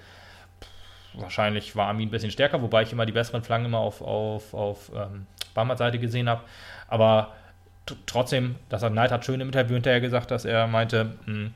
pff, 0.61 1.21
wahrscheinlich 1.21 1.75
war 1.75 1.87
Armin 1.87 2.09
ein 2.09 2.11
bisschen 2.11 2.31
stärker, 2.31 2.61
wobei 2.61 2.83
ich 2.83 2.93
immer 2.93 3.05
die 3.05 3.11
besseren 3.11 3.43
Flaggen 3.43 3.65
immer 3.65 3.79
auf, 3.79 4.01
auf, 4.01 4.53
auf 4.53 4.91
ähm, 4.95 5.25
Weimar 5.55 5.77
Seite 5.77 5.97
gesehen 5.97 6.29
habe. 6.29 6.41
Aber 6.87 7.33
trotzdem, 8.05 8.55
das 8.69 8.83
hat 8.83 8.93
Neid 8.93 9.11
hat 9.11 9.25
schön 9.25 9.41
im 9.41 9.47
Interview 9.47 9.73
hinterher 9.73 10.01
gesagt, 10.01 10.29
dass 10.29 10.45
er 10.45 10.67
meinte, 10.67 11.17
mh, 11.25 11.49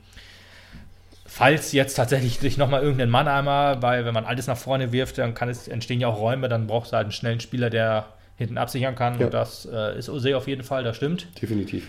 falls 1.33 1.71
jetzt 1.71 1.93
tatsächlich 1.95 2.39
sich 2.41 2.57
nochmal 2.57 2.81
irgendein 2.81 3.09
Mann 3.09 3.29
einmal, 3.29 3.81
weil 3.81 4.03
wenn 4.03 4.13
man 4.13 4.25
alles 4.25 4.47
nach 4.47 4.57
vorne 4.57 4.91
wirft, 4.91 5.17
dann 5.17 5.33
kann 5.33 5.47
es 5.47 5.69
entstehen 5.69 6.01
ja 6.01 6.09
auch 6.09 6.19
Räume, 6.19 6.49
dann 6.49 6.67
brauchst 6.67 6.91
du 6.91 6.97
halt 6.97 7.05
einen 7.05 7.13
schnellen 7.13 7.39
Spieler, 7.39 7.69
der 7.69 8.07
hinten 8.35 8.57
absichern 8.57 8.95
kann. 8.95 9.17
Ja. 9.17 9.25
Und 9.27 9.33
das 9.33 9.65
äh, 9.71 9.97
ist 9.97 10.09
Ose 10.09 10.35
auf 10.35 10.47
jeden 10.49 10.63
Fall, 10.63 10.83
das 10.83 10.97
stimmt. 10.97 11.27
Definitiv. 11.41 11.87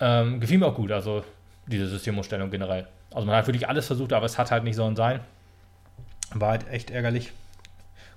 Ähm, 0.00 0.40
gefiel 0.40 0.58
mir 0.58 0.66
auch 0.66 0.74
gut, 0.74 0.90
also 0.90 1.24
diese 1.66 1.86
Systemumstellung 1.86 2.50
generell. 2.50 2.88
Also 3.14 3.24
man 3.24 3.36
hat 3.36 3.46
wirklich 3.46 3.68
alles 3.68 3.86
versucht, 3.86 4.12
aber 4.12 4.26
es 4.26 4.36
hat 4.36 4.50
halt 4.50 4.64
nicht 4.64 4.74
sollen 4.74 4.96
sein. 4.96 5.20
War 6.34 6.50
halt 6.50 6.68
echt 6.68 6.90
ärgerlich. 6.90 7.30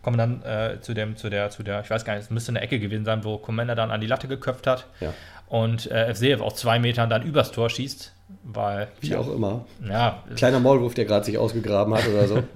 Kommen 0.01 0.17
dann 0.17 0.41
äh, 0.43 0.81
zu 0.81 0.95
dem, 0.95 1.15
zu 1.15 1.29
der, 1.29 1.51
zu 1.51 1.62
der, 1.62 1.81
ich 1.81 1.91
weiß 1.91 2.05
gar 2.05 2.15
nicht, 2.15 2.24
es 2.24 2.29
müsste 2.31 2.51
eine 2.51 2.62
Ecke 2.62 2.79
gewesen 2.79 3.05
sein, 3.05 3.24
wo 3.24 3.38
Commander 3.38 3.75
dann 3.75 3.91
an 3.91 4.01
die 4.01 4.07
Latte 4.07 4.27
geköpft 4.27 4.65
hat 4.65 4.88
Ja. 5.00 5.13
und 5.48 5.91
äh, 5.91 6.12
FCF 6.13 6.41
auf 6.41 6.55
zwei 6.55 6.79
Metern 6.79 7.07
dann 7.10 7.22
übers 7.22 7.51
Tor 7.51 7.69
schießt, 7.69 8.13
weil, 8.44 8.88
Wie 9.01 9.15
auch 9.15 9.32
immer. 9.34 9.65
ja, 9.88 10.24
Kleiner 10.36 10.60
Maulwurf, 10.60 10.93
der 10.93 11.06
gerade 11.06 11.26
sich 11.26 11.38
ausgegraben 11.38 11.93
hat 11.93 12.08
oder 12.08 12.28
so. 12.28 12.43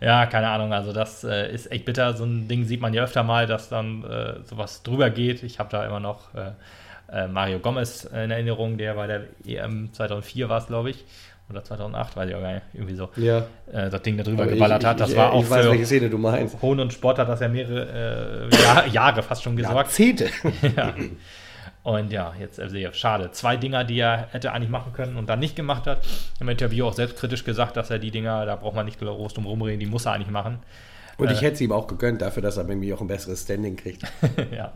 Ja, 0.00 0.26
keine 0.26 0.48
Ahnung. 0.48 0.72
Also 0.74 0.92
das 0.92 1.24
äh, 1.24 1.50
ist 1.54 1.70
echt 1.72 1.86
bitter. 1.86 2.12
So 2.14 2.24
ein 2.24 2.46
Ding 2.46 2.64
sieht 2.64 2.80
man 2.82 2.92
ja 2.92 3.04
öfter 3.04 3.22
mal, 3.22 3.46
dass 3.46 3.70
dann 3.70 4.04
äh, 4.04 4.34
sowas 4.44 4.82
drüber 4.82 5.08
geht. 5.08 5.42
Ich 5.42 5.58
habe 5.58 5.70
da 5.70 5.86
immer 5.86 6.00
noch 6.00 6.34
äh, 6.34 6.50
äh, 7.10 7.26
Mario 7.28 7.58
Gomez 7.60 8.04
in 8.04 8.30
Erinnerung, 8.30 8.76
der 8.76 8.94
bei 8.94 9.06
der 9.06 9.22
EM 9.46 9.90
2004 9.94 10.48
war 10.50 10.58
es, 10.58 10.66
glaube 10.66 10.90
ich. 10.90 11.04
Oder 11.48 11.64
2008, 11.64 12.16
weiß 12.16 12.28
ich 12.28 12.34
auch 12.34 12.40
gar 12.40 12.52
nicht. 12.54 12.66
Irgendwie 12.74 12.96
so. 12.96 13.08
ja. 13.16 13.46
Äh, 13.72 13.88
das 13.88 14.02
Ding 14.02 14.18
da 14.18 14.24
drüber 14.24 14.42
Aber 14.42 14.52
ich- 14.52 14.58
geballert 14.58 14.84
hat. 14.84 14.96
ich- 14.96 15.00
Das 15.00 15.10
ich- 15.12 15.16
war 15.16 15.32
auch 15.32 15.42
Ich 15.42 15.48
weiß, 15.50 15.64
welche 15.66 15.78
für 15.78 15.86
Szene 15.86 16.10
du 16.10 16.18
meinst. 16.18 16.60
Hohn 16.60 16.80
und 16.80 16.92
Sport 16.92 17.18
hat 17.20 17.28
das 17.28 17.40
ja 17.40 17.48
mehrere 17.48 18.50
äh, 18.50 18.62
Jahr, 18.62 18.86
Jahre 18.88 19.22
fast 19.22 19.42
schon 19.42 19.56
gesorgt. 19.56 19.76
Jahrzehnte. 19.76 20.26
ja. 20.76 20.92
Und 21.84 22.12
ja, 22.12 22.32
jetzt 22.40 22.58
FCF. 22.58 22.94
Schade. 22.94 23.30
Zwei 23.32 23.56
Dinger, 23.56 23.84
die 23.84 23.98
er 24.00 24.28
hätte 24.32 24.50
eigentlich 24.52 24.70
machen 24.70 24.92
können 24.94 25.16
und 25.16 25.28
dann 25.28 25.38
nicht 25.38 25.54
gemacht 25.54 25.86
hat. 25.86 26.00
Im 26.40 26.48
Interview 26.48 26.86
auch 26.86 26.94
selbstkritisch 26.94 27.44
gesagt, 27.44 27.76
dass 27.76 27.90
er 27.90 27.98
die 27.98 28.10
Dinger, 28.10 28.46
da 28.46 28.56
braucht 28.56 28.74
man 28.74 28.86
nicht 28.86 28.98
groß 28.98 29.34
drum 29.34 29.44
rumreden, 29.46 29.80
die 29.80 29.86
muss 29.86 30.06
er 30.06 30.12
eigentlich 30.12 30.30
machen. 30.30 30.58
Und 31.18 31.30
ich 31.30 31.42
Äh. 31.42 31.44
hätte 31.46 31.54
es 31.54 31.60
ihm 31.60 31.72
auch 31.72 31.86
gegönnt, 31.86 32.22
dafür, 32.22 32.42
dass 32.42 32.56
er 32.56 32.64
mir 32.64 32.94
auch 32.96 33.00
ein 33.02 33.06
besseres 33.06 33.42
Standing 33.42 33.76
kriegt. 33.76 34.02
ja, 34.50 34.72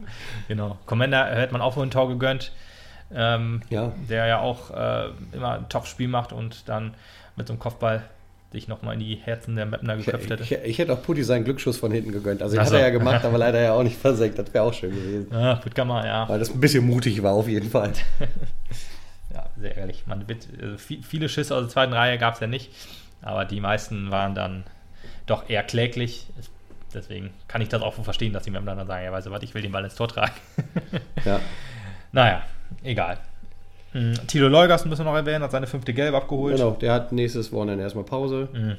genau. 0.48 0.76
Commander 0.86 1.24
hätte 1.34 1.52
man 1.52 1.62
auch 1.62 1.76
wohl 1.76 1.86
ein 1.86 1.90
Tor 1.90 2.08
gegönnt. 2.08 2.52
Ähm, 3.12 3.62
Ja. 3.70 3.90
Der 4.08 4.26
ja 4.26 4.40
auch 4.40 4.70
äh, 4.70 5.08
immer 5.32 5.52
ein 5.54 5.68
Top-Spiel 5.70 6.08
macht 6.08 6.32
und 6.34 6.68
dann 6.68 6.92
mit 7.36 7.46
so 7.48 7.54
einem 7.54 7.58
Kopfball 7.60 8.02
sich 8.52 8.66
nochmal 8.66 8.94
in 8.94 9.00
die 9.00 9.16
Herzen 9.16 9.56
der 9.56 9.66
Mapner 9.66 9.96
Ich, 9.98 10.06
geköpft 10.06 10.30
hätte. 10.30 10.42
ich, 10.42 10.52
ich 10.52 10.78
hätte 10.78 10.92
auch 10.92 11.02
Putti 11.02 11.22
seinen 11.22 11.44
Glücksschuss 11.44 11.76
von 11.76 11.92
hinten 11.92 12.12
gegönnt. 12.12 12.42
Also 12.42 12.56
den 12.56 12.62
Ach 12.62 12.66
hat 12.66 12.72
er 12.72 12.80
ja 12.80 12.90
gemacht, 12.90 13.24
aber 13.24 13.36
leider 13.36 13.60
ja 13.60 13.72
auch 13.72 13.82
nicht 13.82 13.98
versenkt. 13.98 14.38
Das 14.38 14.52
wäre 14.54 14.64
auch 14.64 14.72
schön 14.72 14.90
gewesen. 14.94 15.28
Ja, 15.30 15.56
Puttkammer, 15.56 16.06
ja. 16.06 16.28
Weil 16.28 16.38
das 16.38 16.50
ein 16.50 16.60
bisschen 16.60 16.86
mutig 16.86 17.22
war 17.22 17.32
auf 17.32 17.46
jeden 17.46 17.68
Fall. 17.70 17.92
ja, 19.34 19.46
sehr 19.58 19.76
ehrlich. 19.76 20.06
Man 20.06 20.26
wird, 20.28 20.48
also 20.62 20.78
viel, 20.78 21.02
viele 21.02 21.28
Schüsse 21.28 21.54
aus 21.54 21.62
der 21.62 21.68
zweiten 21.68 21.92
Reihe 21.92 22.16
gab 22.16 22.34
es 22.34 22.40
ja 22.40 22.46
nicht, 22.46 22.70
aber 23.20 23.44
die 23.44 23.60
meisten 23.60 24.10
waren 24.10 24.34
dann 24.34 24.64
doch 25.26 25.48
eher 25.50 25.62
kläglich. 25.62 26.28
Deswegen 26.94 27.30
kann 27.48 27.60
ich 27.60 27.68
das 27.68 27.82
auch 27.82 27.92
verstehen, 28.02 28.32
dass 28.32 28.44
die 28.44 28.50
Mapner 28.50 28.74
dann 28.74 28.86
sagen, 28.86 29.04
ja, 29.04 29.12
weißt 29.12 29.26
du 29.26 29.30
was, 29.30 29.42
ich 29.42 29.52
will 29.52 29.60
den 29.60 29.72
Ball 29.72 29.84
ins 29.84 29.94
Tor 29.94 30.08
tragen. 30.08 30.32
Ja. 31.26 31.38
naja, 32.12 32.42
egal. 32.82 33.18
Hm, 33.92 34.14
Tilo 34.26 34.48
Leugers 34.48 34.84
müssen 34.84 35.00
wir 35.04 35.10
noch 35.10 35.16
erwähnen, 35.16 35.42
hat 35.42 35.50
seine 35.52 35.66
fünfte 35.66 35.94
Gelb 35.94 36.14
abgeholt. 36.14 36.56
Genau, 36.56 36.72
der 36.72 36.92
hat 36.92 37.12
nächstes 37.12 37.52
Wochenende 37.52 37.82
erstmal 37.84 38.04
Pause. 38.04 38.48
Mhm. 38.52 38.76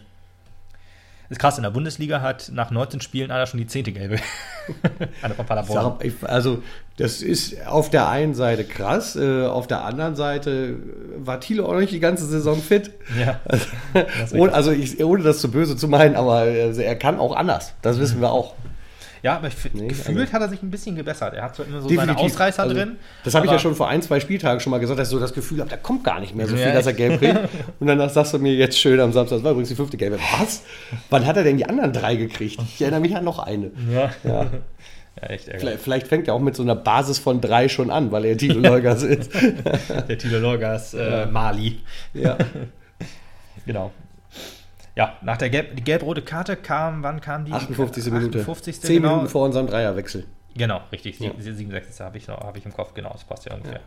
Ist 1.32 1.39
krass, 1.39 1.58
in 1.58 1.63
der 1.63 1.69
Bundesliga 1.69 2.22
hat 2.22 2.50
nach 2.54 2.72
19 2.72 3.02
Spielen 3.02 3.30
einer 3.30 3.45
schon 3.45 3.60
die 3.60 3.67
10. 3.67 3.84
Gelbe. 3.93 4.17
Sag- 6.00 6.24
Also, 6.24 6.63
das 6.98 7.22
ist 7.22 7.67
auf 7.67 7.91
der 7.91 8.10
einen 8.10 8.34
Seite 8.34 8.63
krass, 8.63 9.15
äh, 9.15 9.45
auf 9.45 9.67
der 9.67 9.84
anderen 9.86 10.15
Seite 10.15 10.78
war 11.17 11.39
Thilo 11.39 11.67
auch 11.67 11.78
nicht 11.78 11.93
die 11.93 12.00
ganze 12.00 12.26
Saison 12.26 12.60
fit. 12.60 12.91
Ja. 13.19 13.39
ist 14.24 14.34
Ohne, 14.34 14.54
also, 14.54 14.72
ich, 14.72 15.04
ohne 15.04 15.22
das 15.24 15.39
zu 15.39 15.52
böse 15.52 15.76
zu 15.78 15.88
meinen, 15.88 16.15
aber 16.15 16.34
also, 16.38 16.82
er 16.82 16.95
kann 16.95 17.19
auch 17.19 17.36
anders. 17.36 17.74
Das 17.84 18.00
wissen 18.00 18.22
wir 18.22 18.32
auch. 18.32 18.56
Ja, 19.21 19.36
aber 19.38 19.49
Nee, 19.73 19.88
gefühlt 19.88 20.19
also- 20.19 20.34
hat 20.34 20.41
er 20.41 20.49
sich 20.49 20.62
ein 20.63 20.71
bisschen 20.71 20.95
gebessert. 20.95 21.34
Er 21.34 21.43
hat 21.43 21.55
so 21.55 21.63
immer 21.63 21.82
so 21.82 21.88
seine 21.89 22.01
Definitiv. 22.08 22.25
Ausreißer 22.36 22.63
Also, 22.63 22.75
drin. 22.75 22.97
Das 23.23 23.36
habe 23.36 23.45
ich 23.45 23.51
ja 23.51 23.60
schon 23.60 23.75
vor 23.75 23.88
ein, 23.89 24.01
zwei 24.01 24.19
Spieltagen 24.19 24.60
schon 24.60 24.71
mal 24.71 24.79
gesagt, 24.79 24.99
dass 24.99 25.08
ich 25.10 25.12
so 25.12 25.19
das 25.19 25.34
Gefühl 25.34 25.60
habe, 25.60 25.69
da 25.69 25.77
kommt 25.77 26.03
gar 26.03 26.19
nicht 26.19 26.36
mehr 26.36 26.47
so 26.47 26.55
Ja, 26.55 26.65
viel, 26.65 26.73
dass 26.73 26.86
er 26.88 26.93
gelb 26.93 27.19
kriegt. 27.19 27.38
Und 27.79 27.88
danach 27.88 28.10
sagst 28.10 28.34
du 28.34 28.39
mir 28.39 28.53
jetzt 28.55 28.77
schön 28.79 28.99
am 28.99 29.12
Samstag, 29.12 29.38
das 29.38 29.43
war 29.43 29.51
übrigens 29.51 29.69
die 29.69 29.75
fünfte 29.75 29.97
gelbe. 29.97 30.19
Was? 30.39 30.63
Wann 31.10 31.25
hat 31.25 31.38
er 31.38 31.43
denn 31.43 31.58
die 31.58 31.65
anderen 31.65 31.91
drei 31.93 32.15
gekriegt? 32.15 32.60
Ich 32.62 32.82
erinnere 32.82 33.01
mich 33.01 33.15
an 33.15 33.23
noch 33.23 33.39
eine. 33.39 33.71
Ja. 33.91 34.10
Ja. 34.23 34.32
ja. 34.43 34.49
Vielleicht, 35.58 35.82
vielleicht 35.82 36.08
fängt 36.08 36.27
er 36.29 36.34
auch 36.34 36.39
mit 36.39 36.55
so 36.55 36.63
einer 36.63 36.75
Basis 36.75 37.19
von 37.19 37.41
drei 37.41 37.67
schon 37.67 37.89
an, 37.91 38.12
weil 38.12 38.23
er 38.25 38.38
Tilo 38.38 38.60
Leugers 38.69 39.03
ist. 39.03 39.32
Der 40.08 40.17
Tilo 40.17 40.39
Lorgas 40.39 40.93
äh, 40.93 41.10
Ja. 41.21 41.25
Mali. 41.25 41.79
Ja. 42.13 42.38
Genau. 43.65 43.91
Ja, 44.99 45.13
nach 45.21 45.38
der 45.38 45.49
Gelb, 45.49 45.77
die 45.77 45.81
gelb-rote 45.81 46.21
Karte 46.21 46.57
kam, 46.57 47.03
wann 47.03 47.21
kam 47.21 47.45
die? 47.45 47.53
58. 47.53 48.12
Minute. 48.12 48.39
58. 48.39 48.81
10 48.81 48.95
genau. 48.97 49.09
Minuten 49.12 49.29
vor 49.29 49.45
unserem 49.45 49.65
Dreierwechsel. 49.67 50.25
Genau, 50.57 50.81
richtig. 50.91 51.17
Ja. 51.21 51.31
67. 51.38 52.01
habe 52.01 52.17
ich, 52.17 52.27
noch- 52.27 52.41
hab 52.41 52.57
ich 52.57 52.65
im 52.65 52.73
Kopf, 52.73 52.93
genau, 52.93 53.12
das 53.13 53.23
passt 53.23 53.45
ja 53.45 53.53
ungefähr. 53.53 53.79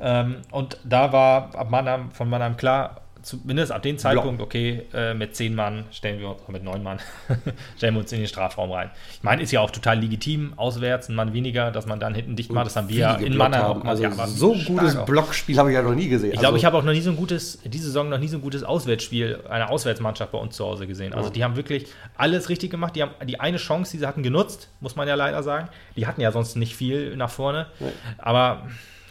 Ähm, 0.00 0.38
und 0.50 0.78
da 0.82 1.12
war 1.12 1.54
ab 1.54 1.70
Mannheim, 1.70 2.10
von 2.10 2.28
Mannheim 2.28 2.56
klar, 2.56 3.02
zumindest 3.22 3.72
ab 3.72 3.82
dem 3.82 3.98
Zeitpunkt, 3.98 4.40
okay, 4.42 4.82
äh, 4.92 5.14
mit 5.14 5.36
zehn 5.36 5.54
Mann 5.54 5.84
stellen 5.90 6.18
wir 6.20 6.30
uns, 6.30 6.40
mit 6.48 6.62
neun 6.64 6.82
Mann, 6.82 6.98
stellen 7.76 7.94
wir 7.94 8.00
uns 8.00 8.12
in 8.12 8.18
den 8.20 8.28
Strafraum 8.28 8.70
rein. 8.72 8.90
Ich 9.12 9.22
meine, 9.22 9.42
ist 9.42 9.50
ja 9.52 9.60
auch 9.60 9.70
total 9.70 9.98
legitim, 10.00 10.54
auswärts 10.56 11.08
ein 11.08 11.14
Mann 11.14 11.32
weniger, 11.32 11.70
dass 11.70 11.86
man 11.86 12.00
dann 12.00 12.14
hinten 12.14 12.36
dicht 12.36 12.52
macht, 12.52 12.66
das 12.66 12.76
haben 12.76 12.88
wir 12.88 12.96
ja 12.96 13.14
in 13.16 13.36
Mannheim 13.36 13.62
auch 13.64 13.74
gemacht. 13.80 13.88
Also 13.88 14.02
Ja, 14.02 14.26
so 14.26 14.54
stark 14.54 14.66
gutes 14.66 14.96
auch. 14.96 15.06
Blockspiel 15.06 15.58
habe 15.58 15.70
ich 15.70 15.74
ja 15.74 15.82
noch 15.82 15.94
nie 15.94 16.08
gesehen. 16.08 16.28
Ich 16.32 16.38
glaube, 16.40 16.46
also, 16.48 16.56
ich 16.58 16.64
habe 16.64 16.76
auch 16.78 16.82
noch 16.82 16.92
nie 16.92 17.00
so 17.00 17.10
ein 17.10 17.16
gutes, 17.16 17.60
diese 17.64 17.86
Saison 17.86 18.08
noch 18.08 18.18
nie 18.18 18.28
so 18.28 18.38
ein 18.38 18.42
gutes 18.42 18.62
Auswärtsspiel 18.64 19.40
einer 19.48 19.70
Auswärtsmannschaft 19.70 20.32
bei 20.32 20.38
uns 20.38 20.56
zu 20.56 20.64
Hause 20.64 20.86
gesehen. 20.86 21.12
Also 21.12 21.28
Ja. 21.28 21.32
die 21.32 21.44
haben 21.44 21.56
wirklich 21.56 21.86
alles 22.16 22.48
richtig 22.48 22.70
gemacht. 22.70 22.96
Die 22.96 23.02
haben 23.02 23.12
die 23.26 23.38
eine 23.40 23.56
Chance, 23.58 23.92
die 23.92 23.98
sie 23.98 24.06
hatten, 24.06 24.22
genutzt, 24.22 24.68
muss 24.80 24.96
man 24.96 25.06
ja 25.08 25.14
leider 25.14 25.42
sagen. 25.42 25.68
Die 25.96 26.06
hatten 26.06 26.20
ja 26.20 26.32
sonst 26.32 26.56
nicht 26.56 26.74
viel 26.76 27.16
nach 27.16 27.30
vorne. 27.30 27.66
Nee. 27.80 27.88
Aber 28.18 28.66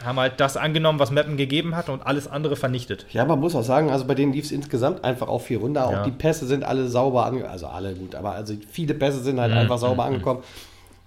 haben 0.05 0.19
halt 0.19 0.39
das 0.39 0.55
angenommen, 0.57 0.99
was 0.99 1.11
Meppen 1.11 1.35
gegeben 1.37 1.75
hat 1.75 1.89
und 1.89 2.05
alles 2.05 2.27
andere 2.27 2.55
vernichtet. 2.55 3.05
Ja, 3.11 3.25
man 3.25 3.39
muss 3.39 3.55
auch 3.55 3.63
sagen, 3.63 3.89
also 3.91 4.05
bei 4.05 4.15
denen 4.15 4.31
lief 4.33 4.45
es 4.45 4.51
insgesamt 4.51 5.03
einfach 5.03 5.27
auf 5.27 5.45
vier 5.45 5.59
Runden. 5.59 5.77
Auch 5.77 5.91
Ja. 5.91 6.03
die 6.03 6.11
Pässe 6.11 6.45
sind 6.47 6.63
alle 6.63 6.87
sauber 6.87 7.25
angekommen. 7.25 7.51
Also 7.51 7.67
alle 7.67 7.93
gut, 7.93 8.15
aber 8.15 8.31
also 8.31 8.53
viele 8.71 8.93
Pässe 8.93 9.21
sind 9.21 9.39
halt 9.39 9.51
Mhm, 9.51 9.57
einfach 9.59 9.77
sauber 9.77 10.05
mhm, 10.05 10.13
angekommen. 10.13 10.43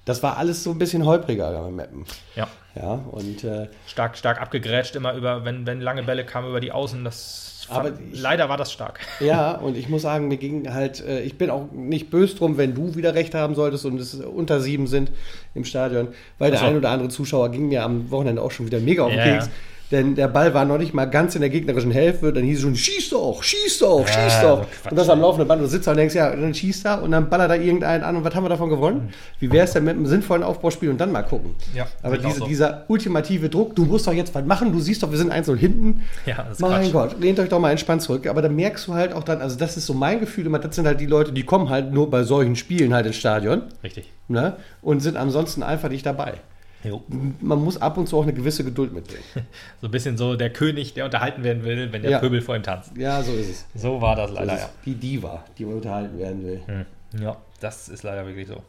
Das 0.05 0.23
war 0.23 0.37
alles 0.37 0.65
so 0.65 0.71
ein 0.73 0.79
bisschen 0.79 1.07
holpriger 1.07 1.53
beim 1.53 1.77
Mappen. 1.77 2.05
Ja. 2.35 2.49
Ja, 2.75 2.95
und 3.11 3.45
äh, 3.45 3.69
Stark, 3.87 4.17
stark 4.17 4.41
abgegrätscht, 4.41 4.97
immer 4.97 5.13
über, 5.15 5.45
wenn, 5.45 5.67
wenn 5.67 5.81
lange 5.81 6.03
Bälle 6.03 6.25
kamen 6.25 6.49
über 6.49 6.59
die 6.61 6.73
Außen. 6.73 7.05
Das 7.05 7.52
Aber 7.77 7.89
ich- 8.13 8.21
leider 8.21 8.49
war 8.49 8.57
das 8.57 8.73
stark. 8.73 9.01
ja, 9.21 9.53
und 9.53 9.77
ich 9.77 9.89
muss 9.89 10.03
sagen, 10.03 10.29
mir 10.29 10.37
ging 10.37 10.73
halt, 10.73 11.05
äh, 11.07 11.21
ich 11.23 11.39
bin 11.39 11.51
auch 11.51 11.71
nicht 11.73 12.11
böse 12.11 12.37
drum, 12.37 12.57
wenn 12.59 12.75
du 12.75 12.95
wieder 12.95 13.15
recht 13.15 13.35
haben 13.35 13.55
solltest 13.55 13.85
und 13.85 14.01
es 14.01 14.15
unter 14.15 14.61
sieben 14.61 14.87
sind 14.87 15.11
im 15.55 15.65
Stadion, 15.65 16.09
weil 16.39 16.51
der 16.51 16.61
Ach 16.61 16.65
so. 16.65 16.71
ein 16.71 16.77
oder 16.77 16.91
andere 16.91 17.09
Zuschauer 17.09 17.51
ging 17.51 17.69
mir 17.69 17.83
am 17.85 18.11
Wochenende 18.11 18.43
auch 18.43 18.51
schon 18.51 18.67
wieder 18.67 18.81
mega 18.81 19.03
auf 19.05 19.11
den 19.11 19.19
Ja, 19.19 19.25
Keks. 19.25 19.47
ja. 19.47 19.53
Denn 19.93 20.15
der 20.15 20.27
Ball 20.29 20.55
war 20.55 20.65
noch 20.65 20.79
nicht 20.79 20.95
mal 20.95 21.05
ganz 21.05 21.35
in 21.35 21.43
der 21.43 21.51
gegnerischen 21.51 21.91
Hälfte, 21.93 22.33
dann 22.33 22.43
hieß 22.45 22.57
es 22.57 22.63
schon, 22.63 22.75
schieß 22.75 23.11
doch, 23.11 23.43
schieß 23.43 23.79
doch, 23.81 24.01
Ja, 24.01 24.07
schieß 24.07 24.41
so 24.41 24.47
doch. 24.47 24.61
Quatsch. 24.63 24.91
und 24.91 24.97
das 24.99 25.09
am 25.11 25.21
laufenden 25.21 25.47
Band, 25.47 25.61
du 25.63 25.67
sitzt 25.67 25.87
da 25.87 25.91
und 25.91 25.99
denkst, 25.99 26.15
ja, 26.15 26.35
dann 26.35 26.55
schießt 26.55 26.87
er 26.87 27.03
und 27.03 27.11
dann 27.11 27.29
ballert 27.29 27.51
da 27.51 27.55
irgendeinen 27.55 28.03
an 28.03 28.17
und 28.17 28.25
was 28.25 28.35
haben 28.35 28.45
wir 28.45 28.49
davon 28.49 28.71
gewonnen? 28.71 29.11
Wie 29.39 29.53
wäre 29.53 29.65
es 29.67 29.73
denn 29.73 29.85
mit 29.85 29.95
einem 29.95 30.07
sinnvollen 30.07 30.43
Aufbauspiel 30.43 30.89
und 30.89 30.99
dann 30.99 31.13
mal 31.13 31.23
gucken? 31.23 31.55
Ja, 31.75 31.87
Aber 32.03 32.17
diese, 32.17 32.39
so. 32.39 32.47
dieser 32.47 32.85
ultimative 32.89 33.51
Druck, 33.51 33.77
du 33.77 33.85
musst 33.85 34.07
doch 34.07 34.15
jetzt 34.15 34.35
was 34.35 34.45
machen, 34.47 34.73
du 34.73 34.81
siehst 34.81 35.03
doch, 35.03 35.11
wir 35.11 35.19
sind 35.19 35.31
1-0 35.33 35.57
hinten. 35.57 36.03
Ja, 36.25 36.37
das 36.43 36.53
ist 36.53 36.61
Mein 36.61 36.91
Quatsch. 36.91 36.93
Gott, 37.13 37.21
lehnt 37.21 37.39
euch 37.39 37.51
doch 37.51 37.61
mal 37.61 37.71
entspannt 37.71 38.01
zurück. 38.03 38.27
Aber 38.27 38.41
da 38.41 38.49
merkst 38.49 38.87
du 38.89 38.95
halt 38.95 39.13
auch 39.13 39.23
dann, 39.25 39.43
also 39.43 39.59
das 39.59 39.77
ist 39.77 39.85
so 39.87 39.93
mein 39.95 40.21
Gefühl 40.21 40.47
immer, 40.47 40.59
das 40.59 40.75
sind 40.75 40.87
halt 40.87 41.01
die 41.01 41.07
Leute, 41.07 41.33
die 41.33 41.43
kommen 41.45 41.69
halt 41.69 41.93
nur 41.93 42.09
bei 42.11 42.23
solchen 42.23 42.57
Spielen 42.57 42.95
halt 42.95 43.05
ins 43.07 43.17
Stadion 43.17 43.63
Richtig. 43.85 44.11
ne? 44.29 44.57
und 44.81 45.01
sind 45.01 45.17
ansonsten 45.19 45.63
einfach 45.63 45.91
nicht 45.91 46.07
dabei. 46.07 46.35
Jo. 46.85 47.03
Man 47.41 47.63
muss 47.63 47.77
ab 47.81 47.97
und 47.97 48.09
zu 48.09 48.19
auch 48.19 48.23
eine 48.25 48.33
gewisse 48.33 48.65
Geduld 48.65 48.93
mitbringen. 48.93 49.23
So 49.81 49.87
ein 49.89 49.91
bisschen 49.91 50.17
so 50.17 50.37
der 50.37 50.51
König, 50.53 50.95
der 50.95 51.05
unterhalten 51.05 51.45
werden 51.45 51.65
will, 51.65 51.93
wenn 51.93 52.03
der 52.03 52.11
Ja. 52.13 52.19
Pöbel 52.19 52.41
vor 52.41 52.57
ihm 52.57 52.63
tanzt. 52.63 52.97
Ja, 52.97 53.23
so 53.23 53.33
ist 53.33 53.49
es. 53.51 53.67
So 53.83 54.01
war 54.01 54.17
das 54.17 54.31
So 54.31 54.37
leider, 54.37 54.55
ist 54.55 54.61
ja. 54.63 54.71
Die 54.85 54.95
Diva, 54.95 55.45
die 55.59 55.65
unterhalten 55.65 56.19
werden 56.19 56.45
will. 56.45 56.61
Hm. 56.67 56.87
Ja, 57.21 57.37
das 57.61 57.89
ist 57.89 58.03
leider 58.03 58.27
wirklich 58.27 58.49
so. 58.49 58.63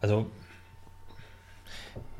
Also, 0.00 0.26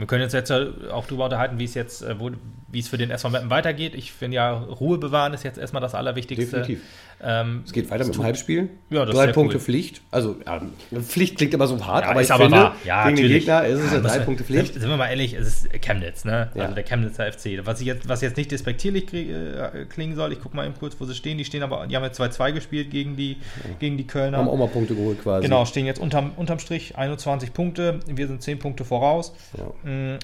wir 0.01 0.07
können 0.07 0.25
uns 0.25 0.33
jetzt 0.33 0.51
auch 0.51 1.07
darüber 1.07 1.25
unterhalten, 1.25 1.59
wie 1.59 1.65
es 1.65 1.75
jetzt, 1.75 2.03
äh, 2.03 2.19
wo, 2.19 2.31
wie 2.69 2.79
es 2.79 2.89
für 2.89 2.99
den 2.99 3.11
SV 3.11 3.31
Meppen 3.31 3.51
weitergeht. 3.51 3.95
Ich 3.95 4.13
finde 4.13 4.37
ja, 4.37 4.53
Ruhe 4.53 4.99
bewahren 4.99 5.35
ist 5.35 5.45
jetzt 5.45 5.59
erstmal 5.59 5.83
das 5.83 5.95
Allerwichtigste. 5.95 6.47
Definitiv. 6.47 6.81
Ähm, 7.23 7.63
Es 7.67 7.73
geht 7.73 7.91
weiter 7.91 8.07
mit 8.07 8.15
dem 8.15 8.23
Heimspiel. 8.23 8.71
Ja, 8.89 9.05
Drei 9.05 9.27
Punkte 9.33 9.57
cool. 9.57 9.61
Pflicht. 9.61 10.01
Also, 10.11 10.37
ja, 10.47 10.63
Pflicht 11.03 11.37
klingt 11.37 11.53
immer 11.53 11.67
so 11.67 11.85
hart, 11.87 12.05
Ja, 12.05 12.11
aber 12.13 12.23
ich 12.23 12.33
aber 12.33 12.45
finde, 12.45 12.57
wahr. 12.59 12.77
Ja, 12.85 13.05
gegen 13.05 13.17
den 13.17 13.25
natürlich. 13.27 13.45
Gegner 13.45 13.67
ist 13.67 13.81
es 13.81 13.93
Ja, 13.93 14.01
drei 14.01 14.19
Punkte 14.21 14.45
Pflicht. 14.45 14.73
Sind, 14.75 14.89
wir 14.89 14.97
mal 14.97 15.09
ehrlich, 15.09 15.35
es 15.35 15.47
ist 15.47 15.83
Chemnitz, 15.83 16.25
ne? 16.25 16.51
Also 16.55 16.75
der 16.75 16.85
Chemnitzer 16.85 17.31
FC. 17.31 17.61
Was, 17.65 17.81
ich 17.81 17.87
jetzt, 17.87 18.09
was 18.09 18.23
jetzt 18.23 18.39
nicht 18.39 18.51
despektierlich 18.51 19.13
äh, 19.13 19.85
klingen 19.91 20.17
soll, 20.17 20.33
ich 20.33 20.41
gucke 20.41 20.57
mal 20.57 20.65
eben 20.65 20.77
kurz, 20.79 20.97
wo 20.99 21.05
sie 21.05 21.15
stehen. 21.15 21.37
Die 21.37 21.45
stehen 21.45 21.63
aber, 21.63 21.87
die 21.87 21.95
haben 21.95 22.05
jetzt 22.05 22.19
2-2 22.19 22.53
gespielt 22.53 22.91
gegen 22.91 23.17
die, 23.17 23.37
gegen 23.81 23.99
die 23.99 24.07
Kölner. 24.07 24.39
Haben 24.39 24.49
auch 24.49 24.57
mal 24.57 24.69
Punkte 24.69 24.95
geholt 24.95 25.23
quasi. 25.23 25.43
Genau, 25.43 25.67
stehen 25.67 25.85
jetzt 25.85 26.01
unterm, 26.01 26.33
unterm 26.37 26.59
Strich 26.59 26.97
21 26.97 27.53
Punkte. 27.53 28.01
Wir 28.07 28.29
sind 28.29 28.43
10 28.43 28.59
Punkte 28.59 28.87
voraus. 28.87 29.35
Ja. 29.59 29.90
Mm, 29.91 30.19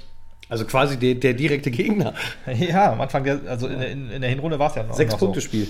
Also 0.49 0.65
quasi 0.65 0.97
der, 0.99 1.15
der 1.15 1.35
direkte 1.35 1.71
Gegner. 1.71 2.15
Ja, 2.47 2.93
am 2.93 3.01
Anfang, 3.01 3.25
der, 3.25 3.41
also 3.49 3.67
in, 3.67 3.79
der- 3.81 3.91
in, 3.91 4.11
in 4.11 4.21
der 4.21 4.31
Hinrunde 4.31 4.59
war 4.59 4.71
es 4.71 4.77
ja 4.77 4.83
noch, 4.83 4.95
Sechs 4.95 5.13
noch 5.13 5.19
Punkte 5.19 5.41
so. 5.41 5.47
Spiel. 5.47 5.69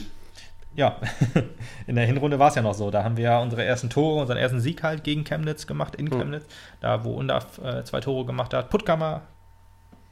Ja, 0.75 0.99
in 1.87 1.97
der 1.97 2.05
Hinrunde 2.05 2.39
war 2.39 2.49
es 2.51 2.55
ja 2.55 2.61
noch 2.63 2.75
so. 2.75 2.91
Da 2.91 3.03
haben 3.03 3.17
wir 3.17 3.25
ja 3.25 3.41
unsere 3.41 3.65
ersten 3.65 3.89
Tore, 3.89 4.21
unseren 4.21 4.37
ersten 4.37 4.61
Sieg 4.61 4.83
halt 4.83 5.05
gegen 5.05 5.25
Chemnitz 5.25 5.67
gemacht, 5.67 5.95
in 5.95 6.11
Hm. 6.11 6.19
Chemnitz. 6.19 6.45
Da, 6.81 7.03
wo 7.05 7.15
Undaf 7.15 7.59
äh, 7.65 7.83
zwei 7.85 8.01
Tore 8.01 8.27
gemacht 8.27 8.53
hat. 8.53 8.69
Puttkammer 8.69 9.23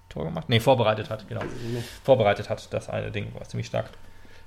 Tor 0.09 0.25
gemacht? 0.25 0.49
Nee, 0.49 0.61
vorbereitet 0.61 1.11
hat, 1.11 1.29
genau. 1.29 1.42
Vorbereitet 2.05 2.49
hat, 2.49 2.73
das 2.73 2.88
eine 2.88 3.11
Ding 3.11 3.27
war 3.35 3.42
ziemlich 3.44 3.66
stark. 3.66 3.90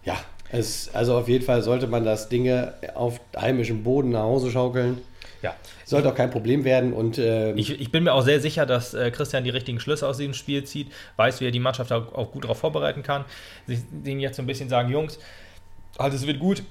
Ja, 0.04 0.16
es, 0.50 0.90
also 0.96 1.18
auf 1.18 1.28
jeden 1.28 1.44
Fall 1.46 1.62
sollte 1.62 1.86
man 1.88 2.04
das 2.06 2.30
Dinge 2.30 2.74
auf 2.96 3.20
heimischem 3.40 3.84
Boden 3.84 4.10
nach 4.12 4.22
Hause 4.22 4.50
schaukeln. 4.50 5.00
Ja, 5.42 5.56
Sollte 5.86 6.10
auch 6.10 6.16
kein 6.16 6.32
Problem 6.32 6.64
werden 6.64 6.94
und 6.94 7.18
ähm, 7.18 7.58
Ich, 7.58 7.80
ich 7.80 7.92
bin 7.92 8.04
mir 8.04 8.14
auch 8.14 8.24
sehr 8.24 8.40
sicher, 8.42 8.66
dass 8.66 8.94
äh, 8.94 9.12
Christian 9.12 9.44
die 9.44 9.50
richtigen 9.50 9.80
Schlüsse 9.80 10.08
aus 10.08 10.18
diesem 10.18 10.34
Spiel 10.34 10.64
zieht, 10.64 10.92
weiß, 11.16 11.42
wie 11.42 11.46
er 11.46 11.52
die 11.52 11.60
Mannschaft 11.60 11.92
auch, 11.92 12.14
auch 12.14 12.32
gut 12.32 12.44
darauf 12.44 12.60
vorbereiten 12.60 13.04
kann. 13.04 13.24
Sich 13.68 13.80
denen 13.92 14.20
jetzt 14.20 14.38
so 14.38 14.44
ein 14.44 14.48
bisschen 14.48 14.70
sagen, 14.70 14.90
Jungs, 14.90 15.20
halt, 16.00 16.14
es 16.14 16.26
wird 16.26 16.40
gut. 16.40 16.64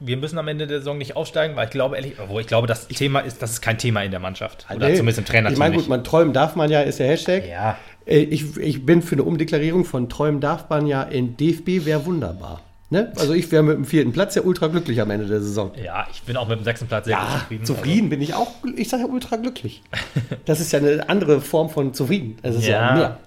Wir 0.00 0.16
müssen 0.16 0.38
am 0.38 0.48
Ende 0.48 0.66
der 0.66 0.78
Saison 0.78 0.98
nicht 0.98 1.14
aufsteigen, 1.14 1.54
weil 1.54 1.66
ich 1.66 1.70
glaube 1.70 1.94
ehrlich, 1.96 2.14
obwohl 2.20 2.40
ich 2.40 2.48
glaube, 2.48 2.66
das 2.66 2.88
Thema 2.88 3.20
ist, 3.20 3.40
das 3.40 3.52
ist 3.52 3.60
kein 3.62 3.78
Thema 3.78 4.02
in 4.02 4.10
der 4.10 4.18
Mannschaft. 4.18 4.66
Oder 4.74 4.88
nee, 4.88 4.94
zumindest 4.94 5.20
im 5.20 5.24
Trainerteam 5.24 5.52
Ich 5.52 5.58
meine, 5.58 5.76
gut, 5.76 5.88
man 5.88 6.02
träumen 6.02 6.32
darf 6.32 6.56
man 6.56 6.68
ja, 6.70 6.80
ist 6.80 6.98
der 6.98 7.06
Hashtag. 7.06 7.46
Ja, 7.48 7.78
Äh, 8.04 8.18
Ich, 8.22 8.56
ich 8.56 8.84
bin 8.84 9.02
für 9.02 9.14
eine 9.14 9.22
Umdeklarierung 9.22 9.84
von 9.84 10.08
träumen 10.08 10.40
darf 10.40 10.68
man 10.68 10.86
ja 10.86 11.02
in 11.02 11.36
DFB 11.36 11.84
wäre 11.86 12.04
wunderbar. 12.06 12.60
Ne? 12.90 13.12
Also 13.16 13.34
ich 13.34 13.50
wäre 13.52 13.62
mit 13.62 13.76
dem 13.76 13.84
vierten 13.84 14.12
Platz 14.12 14.34
ja 14.34 14.42
ultra 14.42 14.66
glücklich 14.68 15.00
am 15.00 15.10
Ende 15.10 15.26
der 15.26 15.40
Saison. 15.40 15.72
ja, 15.82 16.06
ich 16.10 16.22
bin 16.22 16.36
auch 16.38 16.48
mit 16.48 16.58
dem 16.58 16.64
sechsten 16.64 16.86
Platz 16.88 17.04
sehr 17.04 17.16
Ja, 17.18 17.38
zufrieden. 17.40 17.64
zufrieden, 17.66 18.08
bin 18.08 18.22
ich 18.22 18.32
auch, 18.34 18.50
ich 18.76 18.88
sage 18.88 19.02
ja 19.02 19.08
ultra 19.08 19.36
glücklich. 19.36 19.82
Das 20.46 20.58
ist 20.60 20.72
ja 20.72 20.78
eine 20.78 21.06
andere 21.08 21.40
Form 21.42 21.68
von 21.68 21.92
zufrieden. 21.92 22.38
Das 22.42 22.56
ist 22.56 22.66
ja, 22.66 22.88
ja, 22.88 22.94
mehr. 22.94 23.18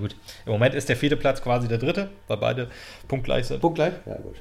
gut. 0.00 0.16
Im 0.46 0.52
Moment 0.52 0.74
ist 0.74 0.88
der 0.88 0.96
vierte 0.96 1.16
Platz 1.18 1.42
quasi 1.42 1.68
der 1.68 1.76
dritte, 1.78 2.08
weil 2.28 2.38
beide 2.38 2.68
punktgleich 3.08 3.46
sind. 3.46 3.60
Punkt 3.60 3.74
gleich? 3.76 3.92
Ja, 4.06 4.14
gut. 4.16 4.36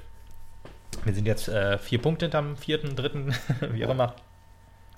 Wir 1.03 1.13
sind 1.13 1.27
jetzt 1.27 1.49
äh, 1.49 1.77
vier 1.77 1.99
Punkte 2.01 2.25
hinterm 2.25 2.55
vierten, 2.55 2.95
dritten, 2.95 3.33
wie 3.73 3.85
auch 3.85 3.89
immer. 3.91 4.15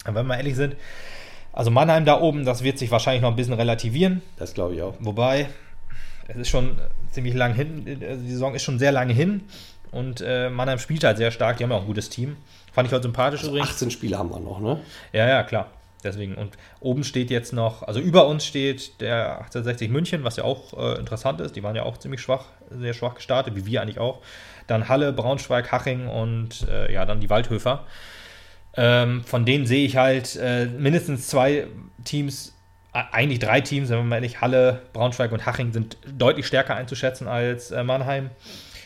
Aber 0.03 0.19
wenn 0.19 0.27
wir 0.27 0.37
ehrlich 0.37 0.55
sind, 0.55 0.75
also 1.53 1.71
Mannheim 1.71 2.05
da 2.05 2.19
oben, 2.21 2.45
das 2.45 2.63
wird 2.63 2.77
sich 2.77 2.91
wahrscheinlich 2.91 3.21
noch 3.23 3.29
ein 3.31 3.35
bisschen 3.35 3.53
relativieren. 3.53 4.21
Das 4.37 4.53
glaube 4.53 4.75
ich 4.75 4.81
auch. 4.83 4.93
Wobei, 4.99 5.47
es 6.31 6.37
ist 6.37 6.49
schon 6.49 6.77
ziemlich 7.11 7.33
lang 7.33 7.53
hin, 7.53 7.99
also 8.07 8.23
die 8.23 8.31
Saison 8.31 8.55
ist 8.55 8.63
schon 8.63 8.79
sehr 8.79 8.91
lange 8.91 9.13
hin. 9.13 9.43
Und 9.91 10.23
äh, 10.25 10.49
Mannheim 10.49 10.79
spielt 10.79 11.03
halt 11.03 11.17
sehr 11.17 11.31
stark, 11.31 11.57
die 11.57 11.63
haben 11.63 11.71
ja 11.71 11.77
auch 11.77 11.81
ein 11.81 11.87
gutes 11.87 12.09
Team. 12.09 12.37
Fand 12.71 12.87
ich 12.87 12.93
heute 12.93 13.03
sympathisch 13.03 13.43
übrigens. 13.43 13.69
18 13.71 13.91
Spiele 13.91 14.17
haben 14.17 14.29
wir 14.29 14.39
noch, 14.39 14.59
ne? 14.61 14.79
Ja, 15.11 15.27
ja, 15.27 15.43
klar. 15.43 15.69
Deswegen. 16.03 16.35
Und 16.35 16.57
oben 16.79 17.03
steht 17.03 17.29
jetzt 17.29 17.53
noch, 17.53 17.83
also 17.83 17.99
über 17.99 18.27
uns 18.27 18.45
steht 18.45 19.01
der 19.01 19.39
1860 19.39 19.89
München, 19.89 20.23
was 20.23 20.37
ja 20.37 20.43
auch 20.43 20.73
äh, 20.73 20.99
interessant 20.99 21.41
ist. 21.41 21.55
Die 21.55 21.63
waren 21.63 21.75
ja 21.75 21.83
auch 21.83 21.97
ziemlich 21.97 22.21
schwach, 22.21 22.45
sehr 22.71 22.93
schwach 22.93 23.15
gestartet, 23.15 23.55
wie 23.55 23.65
wir 23.65 23.81
eigentlich 23.81 23.99
auch. 23.99 24.19
Dann 24.67 24.87
Halle, 24.87 25.13
Braunschweig, 25.13 25.71
Haching 25.71 26.07
und 26.07 26.67
äh, 26.69 26.91
ja, 26.91 27.05
dann 27.05 27.19
die 27.19 27.29
Waldhöfer. 27.29 27.85
Ähm, 28.75 29.23
von 29.25 29.45
denen 29.45 29.65
sehe 29.65 29.85
ich 29.85 29.97
halt 29.97 30.37
äh, 30.37 30.65
mindestens 30.65 31.27
zwei 31.27 31.67
Teams, 32.05 32.55
eigentlich 32.93 33.39
drei 33.39 33.61
Teams, 33.61 33.89
wenn 33.89 33.99
man 33.99 34.09
mal 34.09 34.15
ehrlich, 34.15 34.41
Halle, 34.41 34.81
Braunschweig 34.93 35.31
und 35.31 35.45
Haching 35.45 35.71
sind 35.71 35.97
deutlich 36.05 36.45
stärker 36.45 36.75
einzuschätzen 36.75 37.27
als 37.27 37.71
äh, 37.71 37.83
Mannheim. 37.83 38.29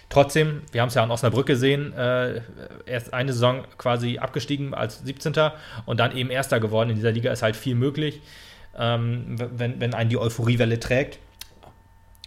Trotzdem, 0.09 0.61
wir 0.71 0.81
haben 0.81 0.89
es 0.89 0.93
ja 0.93 1.03
an 1.03 1.09
Osnabrück 1.09 1.47
gesehen, 1.47 1.91
äh, 1.93 2.41
erst 2.85 3.13
eine 3.13 3.33
Saison 3.33 3.63
quasi 3.77 4.19
abgestiegen 4.19 4.75
als 4.75 4.99
17. 4.99 5.33
und 5.87 5.99
dann 5.99 6.15
eben 6.15 6.29
Erster 6.29 6.59
geworden. 6.59 6.91
In 6.91 6.95
dieser 6.95 7.11
Liga 7.11 7.31
ist 7.31 7.41
halt 7.41 7.55
viel 7.55 7.73
möglich, 7.73 8.21
ähm, 8.77 9.35
wenn, 9.37 9.79
wenn 9.79 9.95
einen 9.95 10.11
die 10.11 10.17
Euphoriewelle 10.17 10.79
trägt. 10.79 11.17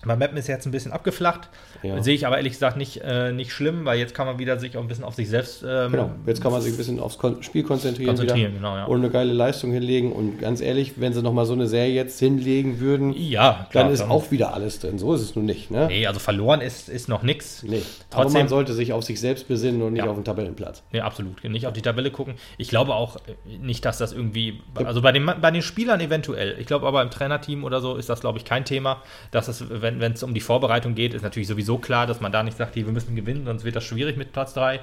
Bei 0.04 0.14
Mappen 0.14 0.36
ist 0.38 0.46
jetzt 0.46 0.64
ein 0.64 0.70
bisschen 0.70 0.92
abgeflacht. 0.92 1.48
Ja. 1.82 2.00
Sehe 2.02 2.14
ich 2.14 2.24
aber 2.24 2.36
ehrlich 2.36 2.52
gesagt 2.52 2.76
nicht, 2.76 3.00
äh, 3.02 3.32
nicht 3.32 3.52
schlimm, 3.52 3.84
weil 3.84 3.98
jetzt 3.98 4.14
kann 4.14 4.26
man 4.28 4.38
wieder 4.38 4.56
sich 4.58 4.76
auch 4.76 4.80
ein 4.82 4.86
bisschen 4.86 5.02
auf 5.02 5.16
sich 5.16 5.28
selbst 5.28 5.64
ähm, 5.68 5.90
Genau. 5.90 6.10
Jetzt 6.24 6.40
kann 6.40 6.52
man 6.52 6.60
sich 6.62 6.72
ein 6.72 6.76
bisschen 6.76 7.00
aufs 7.00 7.18
Kon 7.18 7.42
Spiel 7.42 7.64
konzentrieren, 7.64 8.08
konzentrieren. 8.10 8.52
wieder 8.52 8.58
Genau, 8.60 8.76
ja. 8.76 8.84
und 8.84 9.00
eine 9.00 9.10
geile 9.10 9.32
Leistung 9.32 9.72
hinlegen. 9.72 10.12
Und 10.12 10.38
ganz 10.38 10.60
ehrlich, 10.60 10.94
wenn 11.00 11.12
sie 11.12 11.20
nochmal 11.22 11.46
so 11.46 11.52
eine 11.52 11.66
Serie 11.66 11.92
jetzt 11.94 12.18
hinlegen 12.20 12.78
würden, 12.78 13.12
ja, 13.12 13.66
klar. 13.70 13.84
dann 13.84 13.92
ist 13.92 14.02
auch 14.02 14.30
wieder 14.30 14.54
alles 14.54 14.78
drin. 14.78 14.98
So 15.00 15.14
ist 15.14 15.20
es 15.20 15.34
nun 15.34 15.46
nicht, 15.46 15.72
ne? 15.72 15.88
Nee, 15.88 16.06
also 16.06 16.20
verloren 16.20 16.60
ist, 16.60 16.88
ist 16.88 17.08
noch 17.08 17.24
nichts. 17.24 17.64
Nee. 17.64 17.82
Aber 18.12 18.22
Trotzdem- 18.22 18.42
man 18.42 18.48
sollte 18.48 18.74
sich 18.74 18.92
auf 18.92 19.02
sich 19.02 19.18
selbst 19.18 19.48
besinnen 19.48 19.82
und 19.82 19.94
nicht 19.94 20.04
Ja. 20.04 20.10
auf 20.10 20.16
den 20.16 20.24
Tabellenplatz. 20.24 20.84
Nee, 20.92 21.00
absolut. 21.00 21.42
Nicht 21.42 21.66
auf 21.66 21.72
die 21.72 21.82
Tabelle 21.82 22.12
gucken. 22.12 22.34
Ich 22.56 22.68
glaube 22.68 22.94
auch 22.94 23.16
äh, 23.16 23.56
nicht, 23.60 23.84
dass 23.84 23.98
das 23.98 24.12
irgendwie. 24.12 24.60
Also 24.74 25.02
bei 25.02 25.10
den, 25.10 25.26
bei 25.40 25.50
den 25.50 25.62
Spielern 25.62 26.00
eventuell. 26.00 26.56
Ich 26.60 26.66
glaube 26.66 26.86
aber 26.86 27.02
im 27.02 27.10
Trainerteam 27.10 27.64
oder 27.64 27.80
so 27.80 27.96
ist 27.96 28.08
das, 28.08 28.20
glaube 28.20 28.38
ich, 28.38 28.44
kein 28.44 28.64
Thema. 28.64 29.02
Dass 29.32 29.48
es, 29.48 29.64
wenn 30.00 30.12
es 30.12 30.22
um 30.22 30.34
die 30.34 30.40
Vorbereitung 30.40 30.94
geht, 30.94 31.14
ist 31.14 31.22
natürlich 31.22 31.48
sowieso 31.48 31.78
klar, 31.78 32.06
dass 32.06 32.20
man 32.20 32.32
da 32.32 32.42
nicht 32.42 32.56
sagt, 32.56 32.74
hier, 32.74 32.86
wir 32.86 32.92
müssen 32.92 33.16
gewinnen, 33.16 33.44
sonst 33.46 33.64
wird 33.64 33.76
das 33.76 33.84
schwierig 33.84 34.16
mit 34.16 34.32
Platz 34.32 34.54
3. 34.54 34.80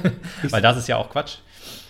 Weil 0.50 0.62
das 0.62 0.76
ist 0.76 0.88
ja 0.88 0.96
auch 0.96 1.10
Quatsch. 1.10 1.38